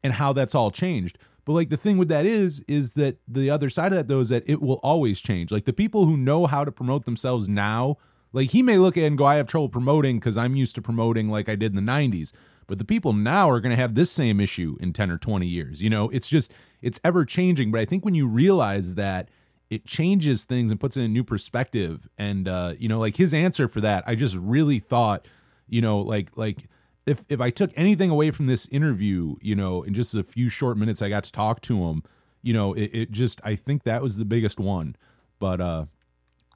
and 0.02 0.14
how 0.14 0.32
that's 0.32 0.54
all 0.54 0.70
changed. 0.70 1.18
But 1.44 1.52
like 1.54 1.70
the 1.70 1.76
thing 1.76 1.98
with 1.98 2.08
that 2.08 2.26
is 2.26 2.60
is 2.68 2.94
that 2.94 3.18
the 3.26 3.50
other 3.50 3.70
side 3.70 3.92
of 3.92 3.96
that 3.96 4.08
though 4.08 4.20
is 4.20 4.28
that 4.28 4.44
it 4.46 4.60
will 4.60 4.80
always 4.82 5.20
change. 5.20 5.50
Like 5.50 5.64
the 5.64 5.72
people 5.72 6.06
who 6.06 6.16
know 6.16 6.46
how 6.46 6.64
to 6.64 6.72
promote 6.72 7.04
themselves 7.04 7.48
now 7.48 7.98
like 8.32 8.50
he 8.50 8.62
may 8.62 8.78
look 8.78 8.96
at 8.96 9.04
and 9.04 9.18
go 9.18 9.24
i 9.24 9.36
have 9.36 9.46
trouble 9.46 9.68
promoting 9.68 10.18
because 10.18 10.36
i'm 10.36 10.56
used 10.56 10.74
to 10.74 10.82
promoting 10.82 11.28
like 11.28 11.48
i 11.48 11.54
did 11.54 11.76
in 11.76 11.84
the 11.84 11.92
90s 11.92 12.32
but 12.66 12.78
the 12.78 12.84
people 12.84 13.12
now 13.12 13.50
are 13.50 13.60
going 13.60 13.74
to 13.74 13.80
have 13.80 13.94
this 13.94 14.10
same 14.10 14.40
issue 14.40 14.76
in 14.80 14.92
10 14.92 15.10
or 15.10 15.18
20 15.18 15.46
years 15.46 15.82
you 15.82 15.90
know? 15.90 16.08
It's 16.10 16.28
just 16.28 16.52
it's 16.80 16.98
ever 17.04 17.24
changing. 17.24 17.70
But 17.70 17.80
i 17.80 17.84
think 17.84 18.04
when 18.04 18.14
you 18.14 18.26
realize 18.26 18.94
that 18.94 19.28
it 19.72 19.86
changes 19.86 20.44
things 20.44 20.70
and 20.70 20.78
puts 20.78 20.96
in 20.96 21.02
a 21.02 21.08
new 21.08 21.24
perspective. 21.24 22.08
And 22.18 22.46
uh 22.46 22.74
you 22.78 22.88
know 22.88 22.98
like 22.98 23.16
his 23.16 23.32
answer 23.32 23.68
for 23.68 23.80
that 23.80 24.04
i 24.06 24.14
just 24.14 24.36
really 24.36 24.78
thought 24.78 25.26
you 25.68 25.80
know 25.80 26.00
like 26.00 26.36
like 26.36 26.68
if 27.06 27.22
if 27.28 27.40
i 27.40 27.50
took 27.50 27.70
anything 27.76 28.10
away 28.10 28.30
from 28.30 28.46
this 28.46 28.66
interview 28.68 29.34
you 29.40 29.54
know 29.54 29.82
in 29.82 29.94
just 29.94 30.14
a 30.14 30.22
few 30.22 30.48
short 30.48 30.76
minutes 30.76 31.02
i 31.02 31.08
got 31.08 31.24
to 31.24 31.32
talk 31.32 31.60
to 31.62 31.84
him 31.86 32.02
you 32.42 32.52
know 32.52 32.72
it, 32.74 32.90
it 32.92 33.10
just 33.10 33.40
i 33.44 33.54
think 33.54 33.84
that 33.84 34.02
was 34.02 34.16
the 34.16 34.24
biggest 34.24 34.60
one. 34.60 34.96
But 35.38 35.60
uh 35.60 35.86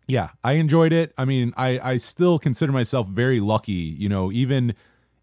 yeah 0.07 0.31
i 0.45 0.53
enjoyed 0.55 0.93
it. 0.93 1.13
I 1.17 1.25
mean 1.25 1.53
i 1.57 1.79
i 1.93 1.97
still 1.97 2.39
consider 2.39 2.73
myself 2.73 3.09
very 3.09 3.41
lucky 3.41 3.73
you 3.73 4.09
know 4.09 4.31
even 4.33 4.75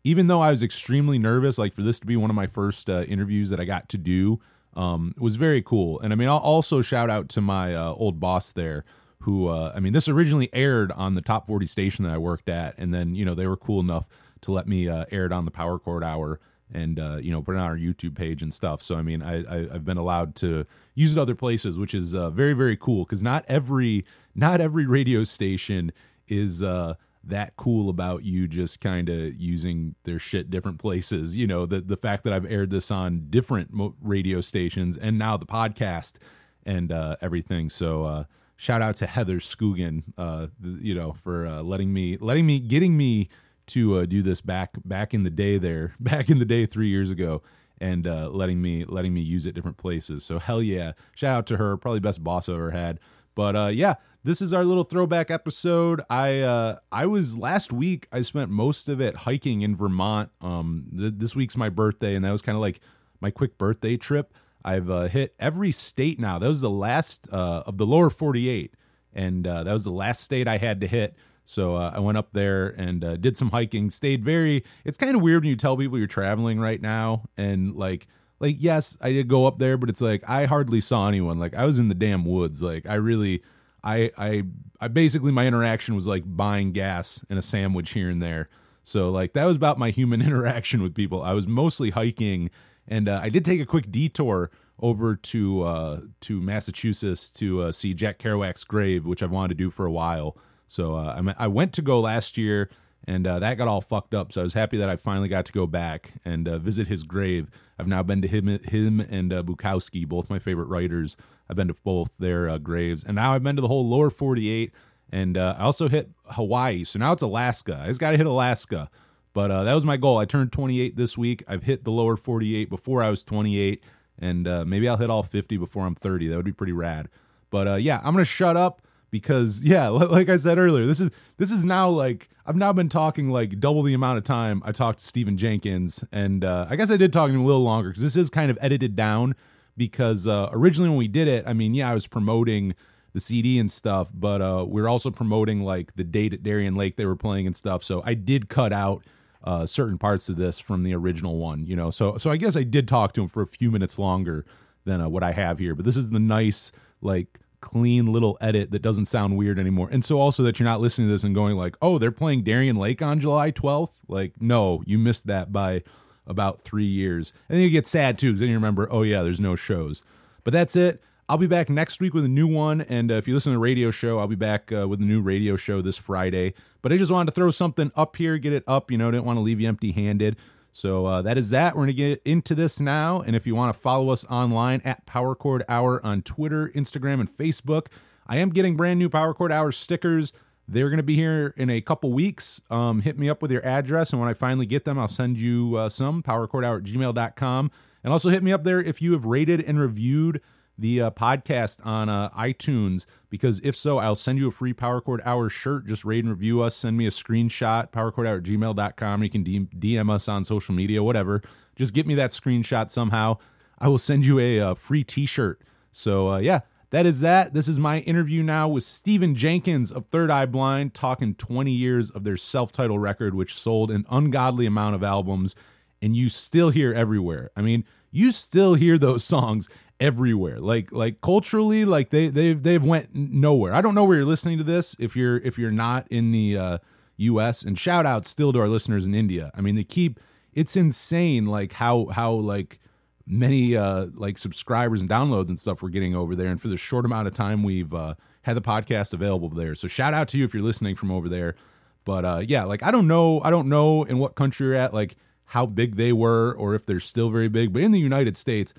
even 0.03 0.27
though 0.27 0.41
i 0.41 0.51
was 0.51 0.63
extremely 0.63 1.17
nervous 1.19 1.57
like 1.57 1.73
for 1.73 1.81
this 1.81 1.99
to 1.99 2.05
be 2.05 2.17
one 2.17 2.29
of 2.29 2.35
my 2.35 2.47
first 2.47 2.89
uh, 2.89 3.03
interviews 3.03 3.49
that 3.49 3.59
i 3.59 3.65
got 3.65 3.87
to 3.89 3.97
do 3.97 4.39
um 4.75 5.13
was 5.17 5.35
very 5.35 5.61
cool. 5.61 5.99
And 5.99 6.11
i 6.13 6.15
mean 6.15 6.29
i'll 6.29 6.37
also 6.37 6.81
shout 6.81 7.09
out 7.09 7.29
to 7.29 7.41
my 7.41 7.75
uh, 7.75 7.93
old 7.93 8.19
boss 8.19 8.51
there 8.51 8.83
who 9.23 9.47
uh, 9.47 9.71
I 9.73 9.79
mean, 9.79 9.93
this 9.93 10.09
originally 10.09 10.49
aired 10.53 10.91
on 10.91 11.15
the 11.15 11.21
top 11.21 11.47
40 11.47 11.65
station 11.65 12.03
that 12.03 12.13
I 12.13 12.17
worked 12.17 12.49
at, 12.49 12.75
and 12.77 12.93
then 12.93 13.15
you 13.15 13.25
know 13.25 13.33
they 13.33 13.47
were 13.47 13.57
cool 13.57 13.79
enough 13.79 14.05
to 14.41 14.51
let 14.51 14.67
me 14.67 14.89
uh, 14.89 15.05
air 15.11 15.25
it 15.25 15.31
on 15.31 15.45
the 15.45 15.51
Power 15.51 15.79
Chord 15.79 16.03
Hour 16.03 16.39
and 16.73 16.99
uh, 16.99 17.17
you 17.21 17.31
know 17.31 17.41
put 17.41 17.55
it 17.55 17.59
on 17.59 17.65
our 17.65 17.77
YouTube 17.77 18.15
page 18.15 18.41
and 18.41 18.53
stuff. 18.53 18.81
So 18.81 18.95
I 18.95 19.01
mean, 19.01 19.21
I, 19.21 19.43
I 19.49 19.57
have 19.73 19.85
been 19.85 19.97
allowed 19.97 20.35
to 20.35 20.65
use 20.93 21.13
it 21.13 21.19
other 21.19 21.35
places, 21.35 21.79
which 21.79 21.93
is 21.93 22.13
uh, 22.13 22.29
very 22.29 22.53
very 22.53 22.75
cool. 22.75 23.05
Because 23.05 23.23
not 23.23 23.45
every 23.47 24.05
not 24.35 24.59
every 24.59 24.85
radio 24.85 25.23
station 25.23 25.93
is 26.27 26.61
uh, 26.61 26.95
that 27.25 27.55
cool 27.55 27.89
about 27.89 28.23
you 28.23 28.47
just 28.47 28.81
kind 28.81 29.09
of 29.09 29.33
using 29.35 29.95
their 30.03 30.19
shit 30.19 30.49
different 30.49 30.79
places. 30.79 31.37
You 31.37 31.47
know, 31.47 31.65
the 31.65 31.81
the 31.81 31.97
fact 31.97 32.23
that 32.25 32.33
I've 32.33 32.45
aired 32.45 32.69
this 32.69 32.91
on 32.91 33.27
different 33.29 33.71
radio 34.01 34.41
stations 34.41 34.97
and 34.97 35.17
now 35.17 35.37
the 35.37 35.45
podcast 35.45 36.17
and 36.65 36.91
uh, 36.91 37.15
everything. 37.21 37.69
So 37.69 38.03
uh, 38.03 38.23
shout 38.57 38.81
out 38.81 38.95
to 38.97 39.07
Heather 39.07 39.39
Scoogin, 39.39 40.03
uh, 40.17 40.47
you 40.61 40.95
know, 40.95 41.15
for 41.23 41.45
uh, 41.45 41.61
letting 41.61 41.93
me 41.93 42.17
letting 42.17 42.45
me 42.45 42.59
getting 42.59 42.97
me 42.97 43.29
to 43.67 43.99
uh, 43.99 44.05
do 44.05 44.21
this 44.21 44.41
back 44.41 44.71
back 44.83 45.13
in 45.13 45.23
the 45.23 45.29
day 45.29 45.57
there 45.57 45.95
back 45.99 46.29
in 46.29 46.39
the 46.39 46.45
day 46.45 46.65
three 46.65 46.89
years 46.89 47.09
ago 47.09 47.41
and 47.79 48.07
uh, 48.07 48.29
letting 48.29 48.61
me 48.61 48.85
letting 48.85 49.13
me 49.13 49.21
use 49.21 49.45
it 49.45 49.53
different 49.53 49.77
places 49.77 50.25
so 50.25 50.37
hell 50.37 50.61
yeah 50.61 50.91
shout 51.15 51.37
out 51.37 51.47
to 51.47 51.57
her 51.57 51.77
probably 51.77 51.99
best 52.01 52.21
boss 52.23 52.49
i've 52.49 52.55
ever 52.55 52.71
had 52.71 52.99
but 53.35 53.73
yeah 53.73 53.95
this 54.23 54.41
is 54.41 54.53
our 54.53 54.63
little 54.63 54.83
throwback 54.83 55.29
episode 55.29 56.01
i 56.09 56.39
uh, 56.39 56.77
i 56.91 57.05
was 57.05 57.37
last 57.37 57.71
week 57.73 58.07
i 58.11 58.21
spent 58.21 58.49
most 58.49 58.87
of 58.87 59.01
it 59.01 59.15
hiking 59.15 59.61
in 59.61 59.75
vermont 59.75 60.29
um 60.41 60.85
th- 60.97 61.13
this 61.17 61.35
week's 61.35 61.57
my 61.57 61.69
birthday 61.69 62.15
and 62.15 62.23
that 62.23 62.31
was 62.31 62.41
kind 62.41 62.55
of 62.55 62.61
like 62.61 62.79
my 63.19 63.29
quick 63.31 63.57
birthday 63.57 63.97
trip 63.97 64.33
i've 64.63 64.89
uh, 64.89 65.07
hit 65.07 65.35
every 65.39 65.71
state 65.71 66.19
now 66.19 66.39
that 66.39 66.47
was 66.47 66.61
the 66.61 66.69
last 66.69 67.27
uh, 67.31 67.63
of 67.65 67.77
the 67.77 67.85
lower 67.85 68.09
48 68.09 68.73
and 69.13 69.45
uh, 69.45 69.63
that 69.63 69.73
was 69.73 69.83
the 69.83 69.91
last 69.91 70.23
state 70.23 70.47
i 70.47 70.57
had 70.57 70.81
to 70.81 70.87
hit 70.87 71.15
so 71.45 71.75
uh, 71.75 71.91
I 71.93 71.99
went 71.99 72.17
up 72.17 72.31
there 72.31 72.67
and 72.69 73.03
uh, 73.03 73.17
did 73.17 73.35
some 73.35 73.49
hiking. 73.49 73.89
Stayed 73.89 74.23
very. 74.23 74.63
It's 74.85 74.97
kind 74.97 75.15
of 75.15 75.21
weird 75.21 75.43
when 75.43 75.49
you 75.49 75.55
tell 75.55 75.75
people 75.75 75.97
you're 75.97 76.07
traveling 76.07 76.59
right 76.59 76.81
now, 76.81 77.23
and 77.37 77.75
like, 77.75 78.07
like 78.39 78.55
yes, 78.59 78.97
I 79.01 79.11
did 79.11 79.27
go 79.27 79.45
up 79.45 79.57
there, 79.57 79.77
but 79.77 79.89
it's 79.89 80.01
like 80.01 80.23
I 80.27 80.45
hardly 80.45 80.81
saw 80.81 81.07
anyone. 81.07 81.39
Like 81.39 81.53
I 81.53 81.65
was 81.65 81.79
in 81.79 81.89
the 81.89 81.95
damn 81.95 82.25
woods. 82.25 82.61
Like 82.61 82.85
I 82.87 82.95
really, 82.95 83.43
I, 83.83 84.11
I, 84.17 84.43
I 84.79 84.87
basically 84.87 85.31
my 85.31 85.45
interaction 85.45 85.95
was 85.95 86.07
like 86.07 86.23
buying 86.25 86.71
gas 86.71 87.25
and 87.29 87.37
a 87.37 87.41
sandwich 87.41 87.91
here 87.91 88.09
and 88.09 88.21
there. 88.21 88.49
So 88.83 89.11
like 89.11 89.33
that 89.33 89.45
was 89.45 89.57
about 89.57 89.77
my 89.77 89.89
human 89.89 90.21
interaction 90.25 90.81
with 90.81 90.95
people. 90.95 91.21
I 91.23 91.33
was 91.33 91.47
mostly 91.47 91.91
hiking, 91.91 92.49
and 92.87 93.07
uh, 93.07 93.19
I 93.21 93.29
did 93.29 93.45
take 93.45 93.61
a 93.61 93.65
quick 93.65 93.91
detour 93.91 94.51
over 94.79 95.15
to 95.15 95.63
uh, 95.63 96.01
to 96.21 96.41
Massachusetts 96.41 97.29
to 97.31 97.63
uh, 97.63 97.71
see 97.71 97.93
Jack 97.93 98.19
Kerouac's 98.19 98.63
grave, 98.63 99.05
which 99.05 99.23
I've 99.23 99.31
wanted 99.31 99.49
to 99.49 99.63
do 99.63 99.69
for 99.69 99.85
a 99.85 99.91
while. 99.91 100.37
So 100.67 100.95
uh, 100.95 101.21
I, 101.37 101.45
I 101.45 101.47
went 101.47 101.73
to 101.73 101.81
go 101.81 101.99
last 101.99 102.37
year, 102.37 102.69
and 103.05 103.27
uh, 103.27 103.39
that 103.39 103.57
got 103.57 103.67
all 103.67 103.81
fucked 103.81 104.13
up. 104.13 104.31
So 104.31 104.41
I 104.41 104.43
was 104.43 104.53
happy 104.53 104.77
that 104.77 104.89
I 104.89 104.95
finally 104.95 105.27
got 105.27 105.45
to 105.45 105.51
go 105.51 105.67
back 105.67 106.13
and 106.23 106.47
uh, 106.47 106.57
visit 106.57 106.87
his 106.87 107.03
grave. 107.03 107.49
I've 107.77 107.87
now 107.87 108.03
been 108.03 108.21
to 108.21 108.27
him, 108.27 108.47
him 108.47 108.99
and 108.99 109.33
uh, 109.33 109.43
Bukowski, 109.43 110.07
both 110.07 110.29
my 110.29 110.39
favorite 110.39 110.67
writers. 110.67 111.17
I've 111.49 111.55
been 111.55 111.67
to 111.67 111.73
both 111.73 112.11
their 112.17 112.49
uh, 112.49 112.57
graves, 112.57 113.03
and 113.03 113.15
now 113.15 113.33
I've 113.33 113.43
been 113.43 113.55
to 113.57 113.61
the 113.61 113.67
whole 113.67 113.87
lower 113.87 114.09
48, 114.09 114.71
and 115.11 115.37
uh, 115.37 115.55
I 115.57 115.63
also 115.63 115.89
hit 115.89 116.09
Hawaii. 116.25 116.83
So 116.83 116.99
now 116.99 117.11
it's 117.11 117.21
Alaska. 117.21 117.79
I 117.83 117.87
just 117.87 117.99
got 117.99 118.11
to 118.11 118.17
hit 118.17 118.25
Alaska. 118.25 118.89
But 119.33 119.51
uh, 119.51 119.63
that 119.63 119.73
was 119.73 119.85
my 119.85 119.97
goal. 119.97 120.19
I 120.19 120.25
turned 120.25 120.51
28 120.51 120.95
this 120.95 121.17
week. 121.17 121.43
I've 121.47 121.63
hit 121.63 121.83
the 121.83 121.91
lower 121.91 122.15
48 122.15 122.69
before 122.69 123.01
I 123.01 123.09
was 123.09 123.23
28, 123.23 123.83
and 124.19 124.43
maybe 124.69 124.87
I'll 124.87 124.97
hit 124.97 125.09
all 125.09 125.23
50 125.23 125.57
before 125.57 125.85
I'm 125.85 125.95
30. 125.95 126.27
That 126.27 126.35
would 126.35 126.45
be 126.45 126.51
pretty 126.51 126.73
rad. 126.73 127.09
But 127.49 127.81
yeah, 127.81 127.99
I'm 128.03 128.13
gonna 128.13 128.25
shut 128.25 128.55
up 128.55 128.83
because 129.13 129.63
yeah, 129.63 129.87
like 129.89 130.27
I 130.27 130.35
said 130.35 130.57
earlier, 130.57 130.85
this 130.87 130.99
is 130.99 131.11
this 131.37 131.51
is 131.51 131.63
now 131.63 131.87
like 131.87 132.29
I've 132.45 132.57
now 132.57 132.73
been 132.73 132.89
talking 132.89 133.29
like 133.29 133.59
double 133.61 133.83
the 133.83 133.93
amount 133.93 134.17
of 134.17 134.25
time 134.25 134.61
I 134.65 134.73
talked 134.73 134.99
to 134.99 135.05
Stephan 135.05 135.37
Jenkins, 135.37 136.03
and 136.11 136.43
uh, 136.43 136.65
I 136.67 136.75
guess 136.75 136.91
I 136.91 136.97
did 136.97 137.13
talk 137.13 137.29
to 137.29 137.33
him 137.33 137.41
a 137.41 137.45
little 137.45 137.63
longer 137.63 137.89
because 137.89 138.01
this 138.01 138.17
is 138.17 138.29
kind 138.29 138.49
of 138.51 138.57
edited 138.59 138.95
down 138.95 139.35
because 139.77 140.27
uh, 140.27 140.49
originally 140.51 140.89
when 140.89 140.97
we 140.97 141.07
did 141.07 141.27
it, 141.27 141.45
I 141.47 141.53
mean, 141.53 141.75
yeah, 141.75 141.91
I 141.91 141.93
was 141.93 142.07
promoting 142.07 142.73
the 143.13 143.19
CD 143.19 143.59
and 143.59 143.71
stuff, 143.71 144.09
but 144.11 144.41
uh, 144.41 144.65
we 144.67 144.81
are 144.81 144.89
also 144.89 145.11
promoting 145.11 145.61
like 145.61 145.95
the 145.95 146.03
date 146.03 146.33
at 146.33 146.41
Darien 146.41 146.73
Lake 146.73 146.95
they 146.95 147.05
were 147.05 147.15
playing 147.15 147.45
and 147.45 147.55
stuff. 147.55 147.83
So 147.83 148.01
I 148.03 148.15
did 148.15 148.49
cut 148.49 148.73
out 148.73 149.03
uh, 149.43 149.67
certain 149.67 149.99
parts 149.99 150.27
of 150.27 150.37
this 150.37 150.59
from 150.59 150.81
the 150.81 150.95
original 150.95 151.37
one, 151.37 151.67
you 151.67 151.75
know. 151.75 151.91
So 151.91 152.17
so 152.17 152.31
I 152.31 152.37
guess 152.37 152.57
I 152.57 152.63
did 152.63 152.87
talk 152.87 153.13
to 153.13 153.21
him 153.21 153.29
for 153.29 153.43
a 153.43 153.47
few 153.47 153.69
minutes 153.69 153.99
longer 153.99 154.43
than 154.85 155.01
uh, 155.01 155.07
what 155.07 155.21
I 155.21 155.33
have 155.33 155.59
here, 155.59 155.75
but 155.75 155.85
this 155.85 155.97
is 155.97 156.09
the 156.09 156.19
nice 156.19 156.71
like 157.03 157.39
clean 157.63 158.11
little 158.11 158.37
edit 158.41 158.71
that 158.71 158.81
doesn't 158.81 159.05
sound 159.05 159.37
weird 159.37 159.57
anymore. 159.57 159.87
And 159.89 160.03
so 160.03 160.19
also 160.19 160.43
that 160.43 160.59
you're 160.59 160.65
not 160.65 160.81
listening 160.81 161.07
to 161.07 161.11
this 161.13 161.23
and 161.23 161.33
going 161.33 161.55
like, 161.55 161.77
"Oh, 161.81 161.97
they're 161.97 162.11
playing 162.11 162.43
Darien 162.43 162.75
Lake 162.75 163.01
on 163.01 163.21
July 163.21 163.51
12th." 163.51 163.93
Like, 164.09 164.33
no, 164.41 164.83
you 164.85 164.99
missed 164.99 165.27
that 165.27 165.53
by 165.53 165.81
about 166.27 166.61
3 166.61 166.83
years. 166.85 167.31
And 167.47 167.55
then 167.55 167.63
you 167.63 167.69
get 167.69 167.87
sad 167.87 168.19
too 168.19 168.31
cuz 168.31 168.41
then 168.41 168.49
you 168.49 168.55
remember, 168.55 168.87
"Oh 168.91 169.01
yeah, 169.03 169.23
there's 169.23 169.39
no 169.39 169.55
shows." 169.55 170.03
But 170.43 170.51
that's 170.51 170.75
it. 170.75 171.01
I'll 171.29 171.37
be 171.37 171.47
back 171.47 171.69
next 171.69 172.01
week 172.01 172.13
with 172.13 172.25
a 172.25 172.29
new 172.29 172.47
one. 172.47 172.81
And 172.81 173.09
uh, 173.11 173.15
if 173.15 173.27
you 173.27 173.33
listen 173.33 173.51
to 173.53 173.55
the 173.55 173.61
radio 173.61 173.91
show, 173.91 174.19
I'll 174.19 174.27
be 174.27 174.35
back 174.35 174.71
uh, 174.71 174.87
with 174.87 175.01
a 175.01 175.05
new 175.05 175.21
radio 175.21 175.55
show 175.55 175.81
this 175.81 175.97
Friday. 175.97 176.53
But 176.81 176.91
I 176.91 176.97
just 176.97 177.11
wanted 177.11 177.31
to 177.31 177.35
throw 177.35 177.49
something 177.49 177.91
up 177.95 178.17
here, 178.17 178.37
get 178.37 178.51
it 178.51 178.63
up. 178.67 178.91
You 178.91 178.97
know, 178.97 179.09
didn't 179.09 179.25
want 179.25 179.37
to 179.37 179.41
leave 179.41 179.61
you 179.61 179.67
empty 179.69 179.93
handed. 179.93 180.35
So 180.73 181.05
uh, 181.05 181.21
that 181.21 181.37
is 181.37 181.51
that. 181.51 181.75
We're 181.75 181.85
going 181.85 181.87
to 181.87 181.93
get 181.93 182.21
into 182.25 182.55
this 182.55 182.79
now. 182.79 183.21
And 183.21 183.35
if 183.35 183.45
you 183.45 183.55
want 183.55 183.73
to 183.73 183.79
follow 183.79 184.09
us 184.09 184.25
online 184.25 184.81
at 184.83 185.05
Power 185.05 185.35
Chord 185.35 185.63
Hour 185.69 186.03
on 186.03 186.23
Twitter, 186.23 186.69
Instagram, 186.75 187.19
and 187.19 187.31
Facebook, 187.37 187.87
I 188.27 188.37
am 188.37 188.49
getting 188.49 188.75
brand 188.75 188.97
new 188.97 189.07
Power 189.07 189.35
Chord 189.35 189.51
Hour 189.51 189.71
stickers. 189.71 190.33
They're 190.67 190.89
going 190.89 190.97
to 190.97 191.03
be 191.03 191.15
here 191.15 191.53
in 191.57 191.69
a 191.69 191.79
couple 191.79 192.11
weeks. 192.11 192.61
Um, 192.71 193.01
hit 193.01 193.19
me 193.19 193.29
up 193.29 193.41
with 193.41 193.51
your 193.51 193.63
address, 193.65 194.11
and 194.11 194.19
when 194.19 194.29
I 194.29 194.33
finally 194.33 194.65
get 194.65 194.83
them, 194.83 194.97
I'll 194.97 195.07
send 195.07 195.37
you 195.37 195.75
uh, 195.75 195.89
some 195.89 196.23
powerchordhour 196.23 196.77
at 196.77 196.83
gmail.com. 196.83 197.71
And 198.03 198.11
also 198.11 198.29
hit 198.29 198.43
me 198.43 198.51
up 198.51 198.63
there 198.63 198.81
if 198.81 199.01
you 199.01 199.13
have 199.13 199.25
rated 199.25 199.61
and 199.61 199.79
reviewed 199.79 200.41
the 200.77 201.01
uh, 201.01 201.11
podcast 201.11 201.85
on 201.85 202.09
uh, 202.09 202.29
iTunes 202.31 203.05
because 203.29 203.59
if 203.63 203.75
so, 203.75 203.99
I'll 203.99 204.15
send 204.15 204.39
you 204.39 204.47
a 204.47 204.51
free 204.51 204.73
Power 204.73 205.01
Chord 205.01 205.21
Hour 205.25 205.49
shirt. 205.49 205.85
Just 205.85 206.05
rate 206.05 206.23
and 206.23 206.33
review 206.33 206.61
us. 206.61 206.75
Send 206.75 206.97
me 206.97 207.05
a 207.05 207.11
screenshot, 207.11 207.91
powerchordhour 207.91 208.37
at 208.37 208.43
gmail.com. 208.43 209.23
You 209.23 209.29
can 209.29 209.43
DM 209.43 210.11
us 210.11 210.27
on 210.27 210.45
social 210.45 210.73
media, 210.73 211.03
whatever. 211.03 211.41
Just 211.75 211.93
get 211.93 212.07
me 212.07 212.15
that 212.15 212.31
screenshot 212.31 212.89
somehow. 212.89 213.37
I 213.79 213.87
will 213.87 213.97
send 213.97 214.25
you 214.25 214.39
a, 214.39 214.59
uh 214.59 214.73
free 214.75 215.03
t 215.03 215.25
shirt. 215.25 215.61
So, 215.91 216.33
uh, 216.33 216.37
yeah, 216.39 216.61
that 216.93 217.07
is 217.07 217.21
that. 217.21 217.55
This 217.55 217.67
is 217.67 217.79
my 217.79 218.01
interview 218.01 218.43
now 218.43 218.67
with 218.67 218.83
Stephan 218.83 219.33
Jenkins 219.33 219.91
of 219.91 220.05
Third 220.11 220.29
Eye 220.29 220.45
Blind, 220.45 220.93
talking 220.93 221.33
20 221.33 221.71
years 221.71 222.11
of 222.11 222.23
their 222.23 222.37
self 222.37 222.71
titled 222.71 223.01
record, 223.01 223.33
which 223.33 223.55
sold 223.55 223.89
an 223.89 224.05
ungodly 224.11 224.67
amount 224.67 224.93
of 224.93 225.01
albums, 225.01 225.55
and 226.03 226.15
you 226.15 226.29
still 226.29 226.69
hear 226.69 226.93
everywhere. 226.93 227.49
I 227.55 227.61
mean, 227.61 227.83
you 228.11 228.31
still 228.31 228.75
hear 228.75 228.99
those 228.99 229.23
songs 229.33 229.69
everywhere. 229.99 230.59
Like 230.59 230.91
like 230.91 231.21
culturally 231.21 231.85
like 231.85 232.09
they 232.09 232.27
they've 232.27 232.61
they've 232.61 232.83
went 232.83 233.13
nowhere. 233.13 233.73
I 233.73 233.81
don't 233.81 233.95
know 233.95 234.03
where 234.03 234.17
you're 234.17 234.25
listening 234.25 234.57
to 234.57 234.63
this 234.63 234.95
if 234.99 235.15
you're 235.15 235.37
if 235.37 235.57
you're 235.57 235.71
not 235.71 236.07
in 236.09 236.31
the 236.31 236.57
uh 236.57 236.77
us 237.19 237.63
and 237.63 237.79
shout 237.79 238.05
out 238.05 238.25
still 238.25 238.51
to 238.51 238.59
our 238.59 238.67
listeners 238.67 239.05
in 239.05 239.15
india. 239.15 239.51
I 239.55 239.61
mean 239.61 239.75
they 239.75 239.83
keep 239.83 240.19
it's 240.53 240.75
insane 240.75 241.45
like 241.45 241.73
how 241.73 242.07
how 242.07 242.33
like 242.33 242.79
many 243.25 243.75
uh 243.77 244.07
like 244.13 244.37
subscribers 244.37 245.01
and 245.01 245.09
downloads 245.09 245.49
and 245.49 245.59
stuff 245.59 245.81
we're 245.81 245.89
getting 245.89 246.15
over 246.15 246.35
there. 246.35 246.47
And 246.47 246.61
for 246.61 246.67
the 246.67 246.77
short 246.77 247.05
amount 247.05 247.27
of 247.27 247.33
time 247.33 247.63
we've 247.63 247.93
uh 247.93 248.15
had 248.41 248.57
the 248.57 248.61
podcast 248.61 249.13
available 249.13 249.47
there. 249.49 249.73
So 249.75 249.87
shout 249.87 250.13
out 250.13 250.27
to 250.29 250.37
you 250.37 250.43
if 250.43 250.53
you're 250.53 250.63
listening 250.63 250.95
from 250.95 251.11
over 251.11 251.29
there. 251.29 251.55
But 252.03 252.25
uh 252.25 252.41
yeah 252.45 252.65
like 252.65 252.83
i 252.83 252.91
don't 252.91 253.07
know 253.07 253.41
i 253.43 253.49
don't 253.49 253.69
know 253.69 254.03
in 254.03 254.17
what 254.17 254.35
country 254.35 254.67
you're 254.67 254.75
at 254.75 254.93
like 254.93 255.15
how 255.45 255.65
big 255.65 255.95
they 255.95 256.11
were 256.11 256.53
or 256.53 256.73
if 256.73 256.85
they're 256.85 256.99
still 256.99 257.29
very 257.29 257.47
big. 257.47 257.71
But 257.71 257.83
in 257.83 257.91
the 257.91 257.99
united 257.99 258.35
states 258.35 258.73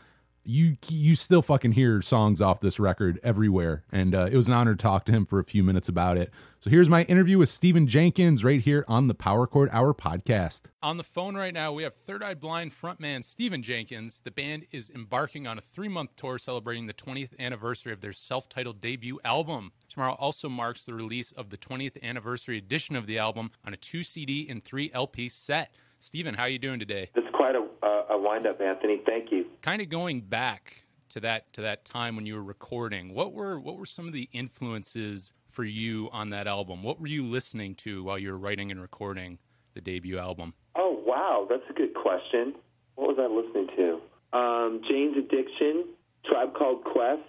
you 0.45 0.77
you 0.89 1.17
still 1.17 1.43
fucking 1.43 1.73
hear 1.73 2.03
songs 2.03 2.41
off 2.41 2.61
this 2.61 2.79
record 2.79 3.19
everywhere. 3.23 3.85
And 3.91 4.15
uh, 4.15 4.29
it 4.31 4.37
was 4.37 4.49
an 4.49 4.55
honor 4.55 4.75
to 4.75 4.83
talk 4.83 5.05
to 5.07 5.13
him 5.13 5.25
for 5.25 5.39
a 5.39 5.45
few 5.45 5.63
minutes 5.63 5.89
about 5.89 6.17
it. 6.17 6.31
So 6.61 6.71
here's 6.71 6.89
my 6.89 7.03
interview 7.03 7.39
with 7.39 7.49
stephan 7.49 7.87
jenkins 7.87 8.43
right 8.43 8.61
here 8.61 8.85
on 8.89 9.09
the 9.09 9.15
power 9.15 9.47
chord 9.47 9.69
hour 9.73 9.93
podcast. 9.93 10.63
On 10.83 10.97
the 10.97 11.05
phone 11.05 11.35
right 11.37 11.53
now 11.53 11.73
we 11.73 11.83
have 11.83 11.95
third 11.95 12.23
eye 12.23 12.35
blind 12.35 12.73
frontman 12.73 13.23
stephan 13.25 13.63
jenkins. 13.63 14.21
The 14.21 14.31
band 14.31 14.67
is 14.73 14.91
embarking 14.91 15.47
on 15.47 15.59
a 15.59 15.61
three-month 15.61 16.17
tour 16.17 16.39
celebrating 16.39 16.87
the 16.87 16.95
20th 16.95 17.39
anniversary 17.39 17.93
of 17.93 18.01
their 18.01 18.13
self-titled 18.13 18.81
debut 18.81 19.21
album. 19.25 19.73
Tomorrow 19.89 20.15
also 20.15 20.49
marks 20.49 20.87
the 20.87 20.95
release 20.95 21.33
of 21.33 21.51
the 21.51 21.59
20th 21.59 22.03
anniversary 22.03 22.59
edition 22.59 22.97
of 22.97 23.07
the 23.07 23.19
album 23.19 23.51
on 23.65 23.75
a 23.75 23.77
two 23.77 24.03
cd 24.03 24.49
and 24.49 24.65
three 24.65 24.91
lp 24.95 25.29
set. 25.29 25.75
Stephan 25.99 26.35
how 26.35 26.45
are 26.45 26.49
you 26.49 26.59
doing 26.59 26.79
today? 26.79 27.11
That's 27.15 27.34
quite 27.45 27.57
a, 27.57 27.87
uh, 27.87 28.15
a 28.15 28.19
wind 28.19 28.47
up, 28.47 28.59
Anthony. 28.61 29.03
Thank 29.05 29.31
you. 29.31 29.45
kind 29.61 29.83
of 29.83 29.89
going 29.91 30.23
back 30.23 30.85
to 31.11 31.21
that 31.21 31.53
to 31.53 31.61
that 31.61 31.85
time 31.85 32.17
when 32.17 32.25
you 32.27 32.35
were 32.35 32.43
recording 32.43 33.15
what 33.15 33.33
were 33.33 33.61
what 33.61 33.77
were 33.77 33.85
some 33.87 34.07
of 34.07 34.13
the 34.15 34.29
influences 34.33 35.33
for 35.49 35.63
you 35.63 36.09
on 36.13 36.31
that 36.31 36.47
album 36.49 36.83
what 36.83 36.99
were 36.99 37.07
you 37.07 37.23
listening 37.23 37.75
to 37.75 38.03
while 38.03 38.19
you 38.19 38.33
were 38.33 38.39
writing 38.39 38.73
and 38.73 38.81
recording 38.81 39.39
the 39.75 39.81
debut 39.81 40.19
album 40.19 40.55
Oh, 40.77 41.01
wow. 41.07 41.47
That's 41.49 41.63
a 41.71 41.73
good 41.73 41.95
question. 41.95 42.55
What 42.97 43.17
was 43.17 43.19
I 43.21 43.29
listening 43.29 43.69
to? 43.77 44.37
Um, 44.37 44.81
Jane's 44.89 45.17
Addiction, 45.17 45.85
Tribe 46.25 46.53
Called 46.55 46.83
Quest. 46.83 47.23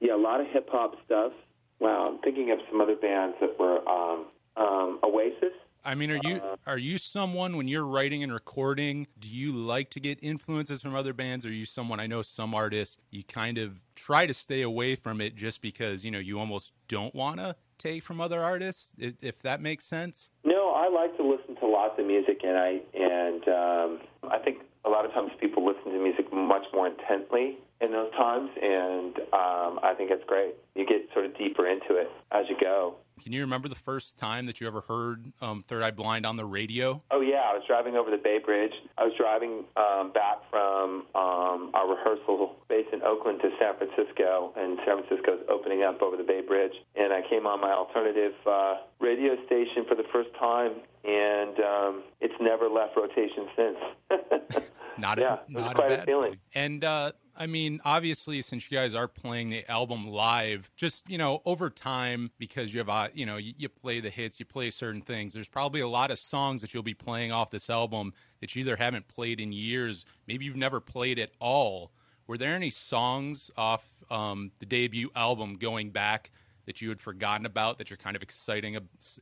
Yeah, 0.00 0.16
a 0.16 0.18
lot 0.18 0.40
of 0.40 0.48
hip 0.48 0.68
hop 0.72 0.94
stuff. 1.04 1.32
Wow, 1.78 2.08
I'm 2.10 2.18
thinking 2.22 2.50
of 2.50 2.58
some 2.68 2.80
other 2.80 2.96
bands 2.96 3.36
that 3.40 3.56
were 3.60 3.78
um, 3.88 4.24
um, 4.56 4.98
Oasis. 5.04 5.54
I 5.84 5.94
mean, 5.94 6.10
are 6.10 6.20
you 6.22 6.40
are 6.66 6.78
you 6.78 6.98
someone 6.98 7.56
when 7.56 7.68
you're 7.68 7.86
writing 7.86 8.22
and 8.22 8.32
recording? 8.32 9.06
Do 9.18 9.28
you 9.28 9.52
like 9.52 9.90
to 9.90 10.00
get 10.00 10.18
influences 10.22 10.82
from 10.82 10.94
other 10.94 11.12
bands? 11.12 11.44
Or 11.44 11.50
are 11.50 11.52
you 11.52 11.66
someone? 11.66 12.00
I 12.00 12.06
know 12.06 12.22
some 12.22 12.54
artists 12.54 12.98
you 13.10 13.22
kind 13.22 13.58
of 13.58 13.78
try 13.94 14.26
to 14.26 14.34
stay 14.34 14.62
away 14.62 14.96
from 14.96 15.20
it 15.20 15.36
just 15.36 15.60
because 15.60 16.04
you 16.04 16.10
know 16.10 16.18
you 16.18 16.38
almost 16.38 16.72
don't 16.88 17.14
want 17.14 17.38
to 17.40 17.56
take 17.78 18.02
from 18.02 18.20
other 18.20 18.40
artists. 18.40 18.94
If, 18.98 19.22
if 19.22 19.42
that 19.42 19.60
makes 19.60 19.84
sense. 19.84 20.30
No, 20.44 20.70
I 20.70 20.88
like 20.88 21.16
to 21.18 21.22
listen 21.22 21.56
to 21.56 21.66
lots 21.66 21.98
of 21.98 22.06
music, 22.06 22.40
and 22.42 22.56
I 22.56 22.80
and 22.94 23.48
um, 23.48 24.00
I 24.30 24.38
think 24.38 24.58
a 24.84 24.90
lot 24.90 25.04
of 25.04 25.12
times 25.12 25.30
people 25.40 25.64
listen 25.64 25.92
to 25.92 25.98
music 25.98 26.32
much 26.32 26.64
more 26.72 26.86
intently 26.86 27.58
in 27.80 27.92
those 27.92 28.12
times, 28.12 28.50
and 28.60 29.18
um, 29.32 29.80
I 29.82 29.94
think 29.96 30.10
it's 30.10 30.24
great. 30.26 30.54
You 30.74 30.86
get 30.86 31.08
sort 31.12 31.26
of 31.26 31.36
deeper 31.36 31.66
into 31.66 31.96
it 31.96 32.10
as 32.32 32.46
you 32.48 32.56
go. 32.60 32.96
Can 33.22 33.32
you 33.32 33.42
remember 33.42 33.68
the 33.68 33.76
first 33.76 34.18
time 34.18 34.44
that 34.46 34.60
you 34.60 34.66
ever 34.66 34.80
heard 34.80 35.32
um, 35.40 35.62
Third 35.62 35.82
Eye 35.82 35.92
Blind 35.92 36.26
on 36.26 36.36
the 36.36 36.44
radio? 36.44 36.98
Oh 37.12 37.20
yeah, 37.20 37.46
I 37.46 37.54
was 37.54 37.62
driving 37.66 37.94
over 37.94 38.10
the 38.10 38.16
Bay 38.16 38.38
Bridge. 38.44 38.72
I 38.98 39.04
was 39.04 39.12
driving 39.16 39.64
um, 39.76 40.12
back 40.12 40.38
from 40.50 41.06
um, 41.14 41.70
our 41.74 41.88
rehearsal 41.88 42.56
base 42.68 42.86
in 42.92 43.02
Oakland 43.02 43.40
to 43.42 43.50
San 43.60 43.76
Francisco, 43.76 44.52
and 44.56 44.78
San 44.84 45.02
Francisco's 45.04 45.46
opening 45.48 45.82
up 45.82 46.02
over 46.02 46.16
the 46.16 46.24
Bay 46.24 46.40
Bridge. 46.40 46.74
And 46.96 47.12
I 47.12 47.22
came 47.28 47.46
on 47.46 47.60
my 47.60 47.70
alternative 47.70 48.34
uh, 48.46 48.76
radio 48.98 49.36
station 49.46 49.84
for 49.86 49.94
the 49.94 50.04
first 50.12 50.30
time, 50.38 50.72
and 51.04 51.54
um, 51.60 52.02
it's 52.20 52.34
never 52.40 52.68
left 52.68 52.96
rotation 52.96 53.46
since. 53.54 54.64
Not 54.98 55.18
Yeah, 55.18 55.38
a, 55.48 55.52
not 55.52 55.74
quite 55.74 55.90
a 55.90 55.94
a 55.94 55.96
bad 55.98 56.06
feeling. 56.06 56.36
And 56.54 56.84
uh, 56.84 57.12
I 57.36 57.46
mean, 57.46 57.80
obviously, 57.84 58.40
since 58.42 58.70
you 58.70 58.78
guys 58.78 58.94
are 58.94 59.08
playing 59.08 59.50
the 59.50 59.68
album 59.70 60.08
live, 60.08 60.70
just 60.76 61.08
you 61.08 61.18
know, 61.18 61.40
over 61.44 61.70
time, 61.70 62.30
because 62.38 62.72
you 62.72 62.78
have 62.78 62.88
uh, 62.88 63.08
you 63.14 63.26
know, 63.26 63.36
you, 63.36 63.54
you 63.56 63.68
play 63.68 64.00
the 64.00 64.10
hits, 64.10 64.38
you 64.38 64.46
play 64.46 64.70
certain 64.70 65.02
things. 65.02 65.34
There's 65.34 65.48
probably 65.48 65.80
a 65.80 65.88
lot 65.88 66.10
of 66.10 66.18
songs 66.18 66.60
that 66.60 66.74
you'll 66.74 66.82
be 66.82 66.94
playing 66.94 67.32
off 67.32 67.50
this 67.50 67.68
album 67.68 68.12
that 68.40 68.54
you 68.54 68.60
either 68.60 68.76
haven't 68.76 69.08
played 69.08 69.40
in 69.40 69.52
years, 69.52 70.04
maybe 70.26 70.44
you've 70.44 70.54
never 70.54 70.78
played 70.78 71.18
at 71.18 71.30
all. 71.40 71.90
Were 72.26 72.36
there 72.36 72.54
any 72.54 72.70
songs 72.70 73.50
off 73.56 73.90
um, 74.10 74.50
the 74.58 74.66
debut 74.66 75.10
album 75.16 75.54
going 75.54 75.90
back 75.90 76.30
that 76.66 76.82
you 76.82 76.88
had 76.88 77.00
forgotten 77.00 77.46
about 77.46 77.78
that 77.78 77.90
you're 77.90 77.96
kind 77.96 78.16
of 78.16 78.22
exciting 78.22 78.78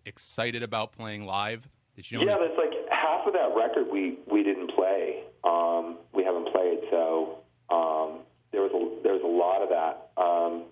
excited 0.06 0.62
about 0.62 0.92
playing 0.92 1.24
live? 1.24 1.68
That 1.96 2.10
you 2.10 2.20
Yeah, 2.20 2.36
that's 2.40 2.58
like 2.58 2.72
half 2.90 3.26
of 3.26 3.32
that 3.34 3.54
record 3.54 3.86
we 3.92 4.18
we 4.30 4.42
didn't 4.42 4.72
play. 4.74 5.22
Um, 5.44 5.98
we 6.12 6.24
haven't 6.24 6.52
played, 6.52 6.80
so 6.90 7.38
um, 7.70 8.20
there 8.50 8.62
was 8.62 8.72
a 8.72 9.02
there 9.02 9.12
was 9.14 9.22
a 9.22 9.26
lot 9.26 9.62
of 9.62 9.68
that. 9.70 10.10
Um, 10.20 10.64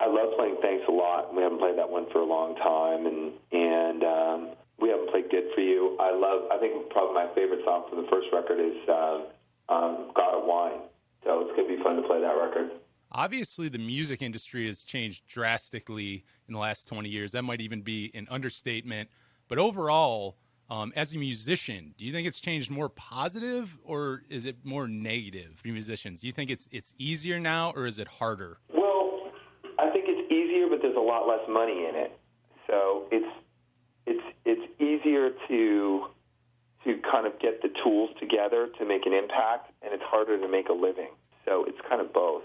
I 0.00 0.06
love 0.06 0.36
playing 0.36 0.56
Thanks 0.74 0.88
a 0.88 0.92
lot. 0.92 1.32
We 1.32 1.40
haven't 1.40 1.60
played 1.60 1.78
that 1.78 1.88
one 1.88 2.06
for 2.10 2.18
a 2.18 2.24
long 2.24 2.56
time, 2.56 3.06
and 3.06 3.30
and 3.52 4.02
um, 4.02 4.56
we 4.80 4.88
haven't 4.88 5.08
played 5.08 5.30
Good 5.30 5.54
for 5.54 5.60
You. 5.60 5.96
I 6.00 6.10
love. 6.10 6.50
I 6.50 6.58
think 6.58 6.90
probably 6.90 7.14
my 7.14 7.32
favorite 7.32 7.60
song 7.64 7.84
from 7.88 8.02
the 8.02 8.10
first 8.10 8.26
record 8.32 8.58
is 8.58 8.88
uh, 8.88 9.72
um, 9.72 10.10
God 10.16 10.34
of 10.34 10.44
Wine. 10.44 10.80
So 11.22 11.46
it's 11.46 11.54
gonna 11.54 11.68
be 11.68 11.80
fun 11.80 11.94
to 11.94 12.02
play 12.02 12.20
that 12.20 12.34
record. 12.34 12.72
Obviously, 13.12 13.68
the 13.68 13.78
music 13.78 14.20
industry 14.20 14.66
has 14.66 14.82
changed 14.82 15.28
drastically 15.28 16.24
in 16.48 16.54
the 16.54 16.58
last 16.58 16.88
20 16.88 17.08
years. 17.08 17.30
That 17.30 17.44
might 17.44 17.60
even 17.60 17.82
be 17.82 18.10
an 18.12 18.26
understatement. 18.28 19.08
But 19.46 19.58
overall, 19.58 20.34
um, 20.70 20.92
as 20.96 21.14
a 21.14 21.18
musician, 21.18 21.94
do 21.96 22.04
you 22.04 22.12
think 22.12 22.26
it's 22.26 22.40
changed 22.40 22.68
more 22.68 22.88
positive 22.88 23.78
or 23.84 24.22
is 24.28 24.44
it 24.44 24.56
more 24.64 24.88
negative 24.88 25.52
for 25.54 25.68
musicians? 25.68 26.22
Do 26.22 26.26
you 26.26 26.32
think 26.32 26.50
it's 26.50 26.68
it's 26.72 26.96
easier 26.98 27.38
now 27.38 27.72
or 27.76 27.86
is 27.86 28.00
it 28.00 28.08
harder? 28.08 28.58
Well, 28.74 29.30
I 29.78 29.90
think 29.90 30.06
it's 30.08 30.23
easier, 30.34 30.66
but 30.68 30.82
there's 30.82 30.96
a 30.96 31.00
lot 31.00 31.26
less 31.28 31.46
money 31.48 31.86
in 31.88 31.94
it. 31.94 32.18
So 32.66 33.06
it's 33.10 33.32
it's 34.06 34.26
it's 34.44 34.80
easier 34.80 35.30
to 35.48 36.06
to 36.84 37.00
kind 37.10 37.26
of 37.26 37.38
get 37.40 37.62
the 37.62 37.70
tools 37.82 38.10
together 38.20 38.68
to 38.78 38.84
make 38.84 39.06
an 39.06 39.12
impact, 39.12 39.72
and 39.82 39.92
it's 39.94 40.02
harder 40.04 40.38
to 40.38 40.48
make 40.48 40.68
a 40.68 40.72
living. 40.72 41.10
So 41.46 41.64
it's 41.66 41.78
kind 41.88 42.00
of 42.00 42.12
both. 42.12 42.42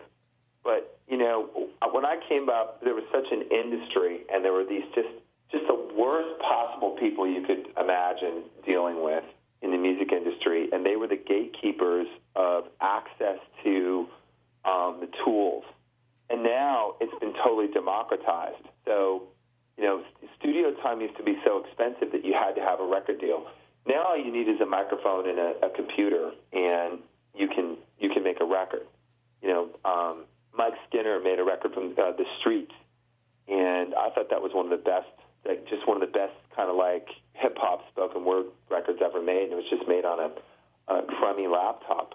But 0.64 1.00
you 1.08 1.18
know, 1.18 1.70
when 1.92 2.06
I 2.06 2.18
came 2.28 2.50
up, 2.50 2.82
there 2.84 2.94
was 2.94 3.04
such 3.12 3.28
an 3.32 3.44
industry, 3.52 4.22
and 4.32 4.44
there 4.44 4.54
were 4.54 4.66
these 4.66 4.84
just 4.96 5.10
just 5.52 5.66
the 5.68 5.94
worst 5.98 6.40
possible 6.42 6.96
people 7.00 7.28
you 7.28 7.42
could 7.42 7.68
imagine 7.80 8.44
dealing 8.66 9.04
with 9.04 9.24
in 9.62 9.72
the 9.72 9.78
music 9.78 10.12
industry, 10.12 10.70
and 10.72 10.86
they 10.86 10.96
were 10.96 11.08
the 11.08 11.18
gatekeepers 11.18 12.08
of 12.36 12.66
access 12.80 13.40
to 13.64 14.08
um, 14.64 15.00
the 15.02 15.10
tools. 15.26 15.64
And 16.30 16.44
now 16.44 16.94
it's 17.02 17.18
been 17.20 17.34
totally 17.44 17.68
democratized. 17.74 18.66
So, 18.86 19.24
you 19.78 19.84
know, 19.84 20.04
studio 20.38 20.74
time 20.84 21.02
used 21.02 21.18
to 21.18 21.24
be 21.24 21.38
so 21.46 21.64
expensive 21.66 22.12
that 22.12 22.24
you 22.24 22.34
had 22.34 22.54
to 22.56 22.62
have 22.62 22.80
a 22.80 22.86
record 22.86 23.20
deal. 23.20 23.48
Now 23.88 24.10
all 24.10 24.18
you 24.18 24.32
need 24.32 24.48
is 24.48 24.62
a 24.62 24.66
microphone 24.66 25.28
and 25.28 25.40
a, 25.40 25.54
a 25.66 25.70
computer, 25.76 26.32
and 26.54 27.00
you 27.34 27.48
can 27.48 27.78
you 27.98 28.10
can 28.10 28.24
make 28.24 28.40
a 28.42 28.46
record. 28.46 28.86
You 29.42 29.50
know, 29.50 29.70
um, 29.86 30.26
Mike 30.56 30.74
Skinner 30.88 31.20
made 31.20 31.40
a 31.40 31.44
record 31.44 31.74
from 31.74 31.96
uh, 31.98 32.12
the 32.12 32.26
Streets, 32.40 32.74
and 33.48 33.96
I 33.96 34.10
thought 34.14 34.30
that 34.30 34.42
was 34.42 34.52
one 34.54 34.66
of 34.66 34.72
the 34.72 34.84
best, 34.84 35.08
like 35.48 35.68
just 35.70 35.88
one 35.88 36.02
of 36.02 36.02
the 36.02 36.14
best 36.14 36.36
kind 36.56 36.70
of 36.70 36.76
like 36.76 37.08
hip 37.34 37.58
hop 37.58 37.88
spoken 37.90 38.26
word 38.26 38.48
records 38.70 39.00
ever 39.04 39.22
made. 39.24 39.44
And 39.44 39.54
it 39.54 39.56
was 39.56 39.70
just 39.70 39.88
made 39.88 40.06
on 40.06 40.20
a, 40.20 40.94
a 40.94 41.04
crummy 41.18 41.48
laptop, 41.48 42.14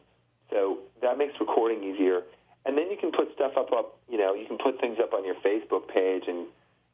so 0.51 0.79
that 1.03 1.19
makes 1.19 1.33
recording 1.41 1.83
easier. 1.83 2.23
And 2.67 2.79
then 2.79 2.91
you 2.91 2.97
can 2.97 3.13
put 3.13 3.29
stuff 3.35 3.53
up, 3.57 3.73
up. 3.73 3.99
You 4.09 4.19
know, 4.19 4.35
you 4.35 4.47
can 4.47 4.59
put 4.59 4.81
things 4.81 4.99
up 5.03 5.13
on 5.13 5.25
your 5.25 5.37
Facebook 5.37 5.89
page 5.89 6.25
and 6.27 6.47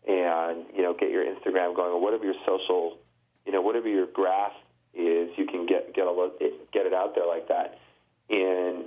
and 0.07 0.65
you 0.75 0.83
know 0.83 0.95
get 0.95 1.11
your 1.11 1.25
Instagram 1.25 1.77
going 1.77 1.93
or 1.93 2.01
whatever 2.01 2.25
your 2.25 2.39
social, 2.47 2.99
you 3.47 3.53
know, 3.53 3.61
whatever 3.61 3.89
your 3.89 4.07
graph 4.07 4.53
is. 4.95 5.31
You 5.37 5.47
can 5.47 5.67
get 5.67 5.95
get 5.95 6.07
a 6.07 6.11
lo- 6.11 6.33
it, 6.41 6.73
get 6.73 6.87
it 6.87 6.95
out 6.95 7.15
there 7.15 7.27
like 7.27 7.49
that, 7.49 7.79
and 8.29 8.85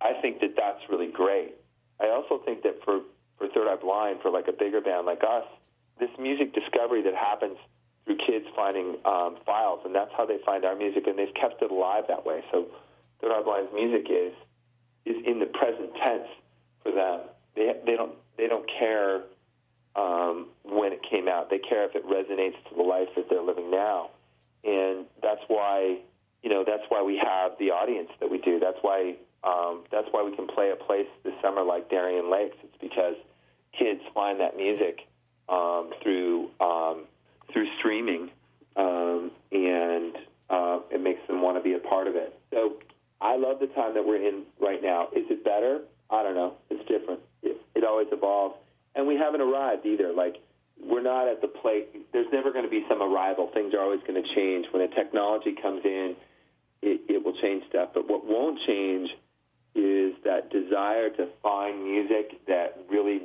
I 0.00 0.14
think 0.20 0.40
that 0.40 0.54
that's 0.56 0.80
really 0.88 1.10
great. 1.10 1.54
I 2.00 2.08
also 2.08 2.42
think 2.44 2.62
that 2.62 2.82
for 2.84 3.00
for 3.38 3.48
Third 3.48 3.68
Eye 3.68 3.76
Blind, 3.80 4.20
for 4.22 4.30
like 4.30 4.48
a 4.48 4.52
bigger 4.52 4.80
band 4.80 5.06
like 5.06 5.22
us, 5.22 5.44
this 6.00 6.10
music 6.18 6.54
discovery 6.54 7.02
that 7.02 7.14
happens 7.14 7.58
through 8.04 8.16
kids 8.26 8.46
finding 8.56 8.96
um, 9.04 9.36
files, 9.44 9.80
and 9.84 9.94
that's 9.94 10.10
how 10.16 10.24
they 10.24 10.38
find 10.44 10.64
our 10.64 10.74
music, 10.74 11.06
and 11.06 11.18
they've 11.18 11.34
kept 11.34 11.62
it 11.62 11.70
alive 11.70 12.04
that 12.08 12.24
way. 12.24 12.42
So 12.50 12.66
Third 13.20 13.32
Eye 13.32 13.42
Blind's 13.42 13.70
music 13.74 14.10
is 14.10 14.32
is 15.04 15.16
in 15.26 15.38
the 15.38 15.46
present 15.46 15.90
tense 16.02 16.28
for 16.82 16.92
them. 16.92 17.20
They 17.54 17.72
they 17.84 17.96
don't 17.96 18.14
they 18.36 18.46
don't 18.46 18.68
care 18.78 19.22
um, 19.96 20.48
when 20.64 20.92
it 20.92 21.00
came 21.08 21.28
out. 21.28 21.50
They 21.50 21.58
care 21.58 21.84
if 21.84 21.94
it 21.94 22.06
resonates 22.06 22.56
to 22.68 22.74
the 22.76 22.82
life 22.82 23.08
that 23.16 23.28
they're 23.28 23.42
living 23.42 23.70
now, 23.70 24.10
and 24.64 25.06
that's 25.22 25.42
why 25.48 25.98
you 26.42 26.50
know 26.50 26.64
that's 26.66 26.84
why 26.88 27.02
we 27.02 27.20
have 27.22 27.52
the 27.58 27.70
audience 27.70 28.10
that 28.20 28.30
we 28.30 28.38
do. 28.38 28.60
That's 28.60 28.78
why 28.82 29.16
um, 29.44 29.84
that's 29.90 30.08
why 30.10 30.22
we 30.22 30.34
can 30.34 30.46
play 30.46 30.70
a 30.70 30.76
place 30.76 31.06
this 31.24 31.34
summer 31.42 31.62
like 31.62 31.90
Darien 31.90 32.30
Lakes. 32.30 32.56
It's 32.62 32.76
because 32.80 33.14
kids 33.78 34.00
find 34.14 34.40
that 34.40 34.56
music 34.56 35.06
um, 35.48 35.90
through 36.02 36.50
um, 36.60 37.04
through 37.52 37.66
streaming, 37.78 38.30
um, 38.76 39.30
and 39.52 40.16
uh, 40.50 40.80
it 40.90 41.00
makes 41.00 41.26
them 41.26 41.42
want 41.42 41.56
to 41.56 41.62
be 41.62 41.74
a 41.74 41.78
part 41.78 42.06
of 42.06 42.16
it. 42.16 42.27
The 43.68 43.74
time 43.74 43.94
that 43.94 44.06
we're 44.06 44.26
in 44.26 44.44
right 44.60 44.82
now. 44.82 45.08
Is 45.14 45.24
it 45.30 45.44
better? 45.44 45.80
I 46.10 46.22
don't 46.22 46.34
know. 46.34 46.54
It's 46.70 46.86
different. 46.88 47.20
It, 47.42 47.60
it 47.74 47.84
always 47.84 48.08
evolves, 48.10 48.56
and 48.94 49.06
we 49.06 49.16
haven't 49.16 49.40
arrived 49.40 49.84
either. 49.86 50.12
Like 50.12 50.36
we're 50.82 51.02
not 51.02 51.28
at 51.28 51.40
the 51.40 51.48
place. 51.48 51.86
There's 52.12 52.32
never 52.32 52.52
going 52.52 52.64
to 52.64 52.70
be 52.70 52.84
some 52.88 53.02
arrival. 53.02 53.50
Things 53.52 53.74
are 53.74 53.80
always 53.80 54.00
going 54.06 54.22
to 54.22 54.34
change. 54.34 54.66
When 54.72 54.82
a 54.82 54.88
technology 54.88 55.54
comes 55.60 55.82
in, 55.84 56.16
it, 56.82 57.00
it 57.08 57.24
will 57.24 57.34
change 57.40 57.64
stuff. 57.68 57.90
But 57.94 58.08
what 58.08 58.24
won't 58.24 58.58
change 58.66 59.10
is 59.74 60.14
that 60.24 60.50
desire 60.50 61.10
to 61.10 61.28
find 61.42 61.84
music 61.84 62.46
that 62.46 62.84
really 62.90 63.22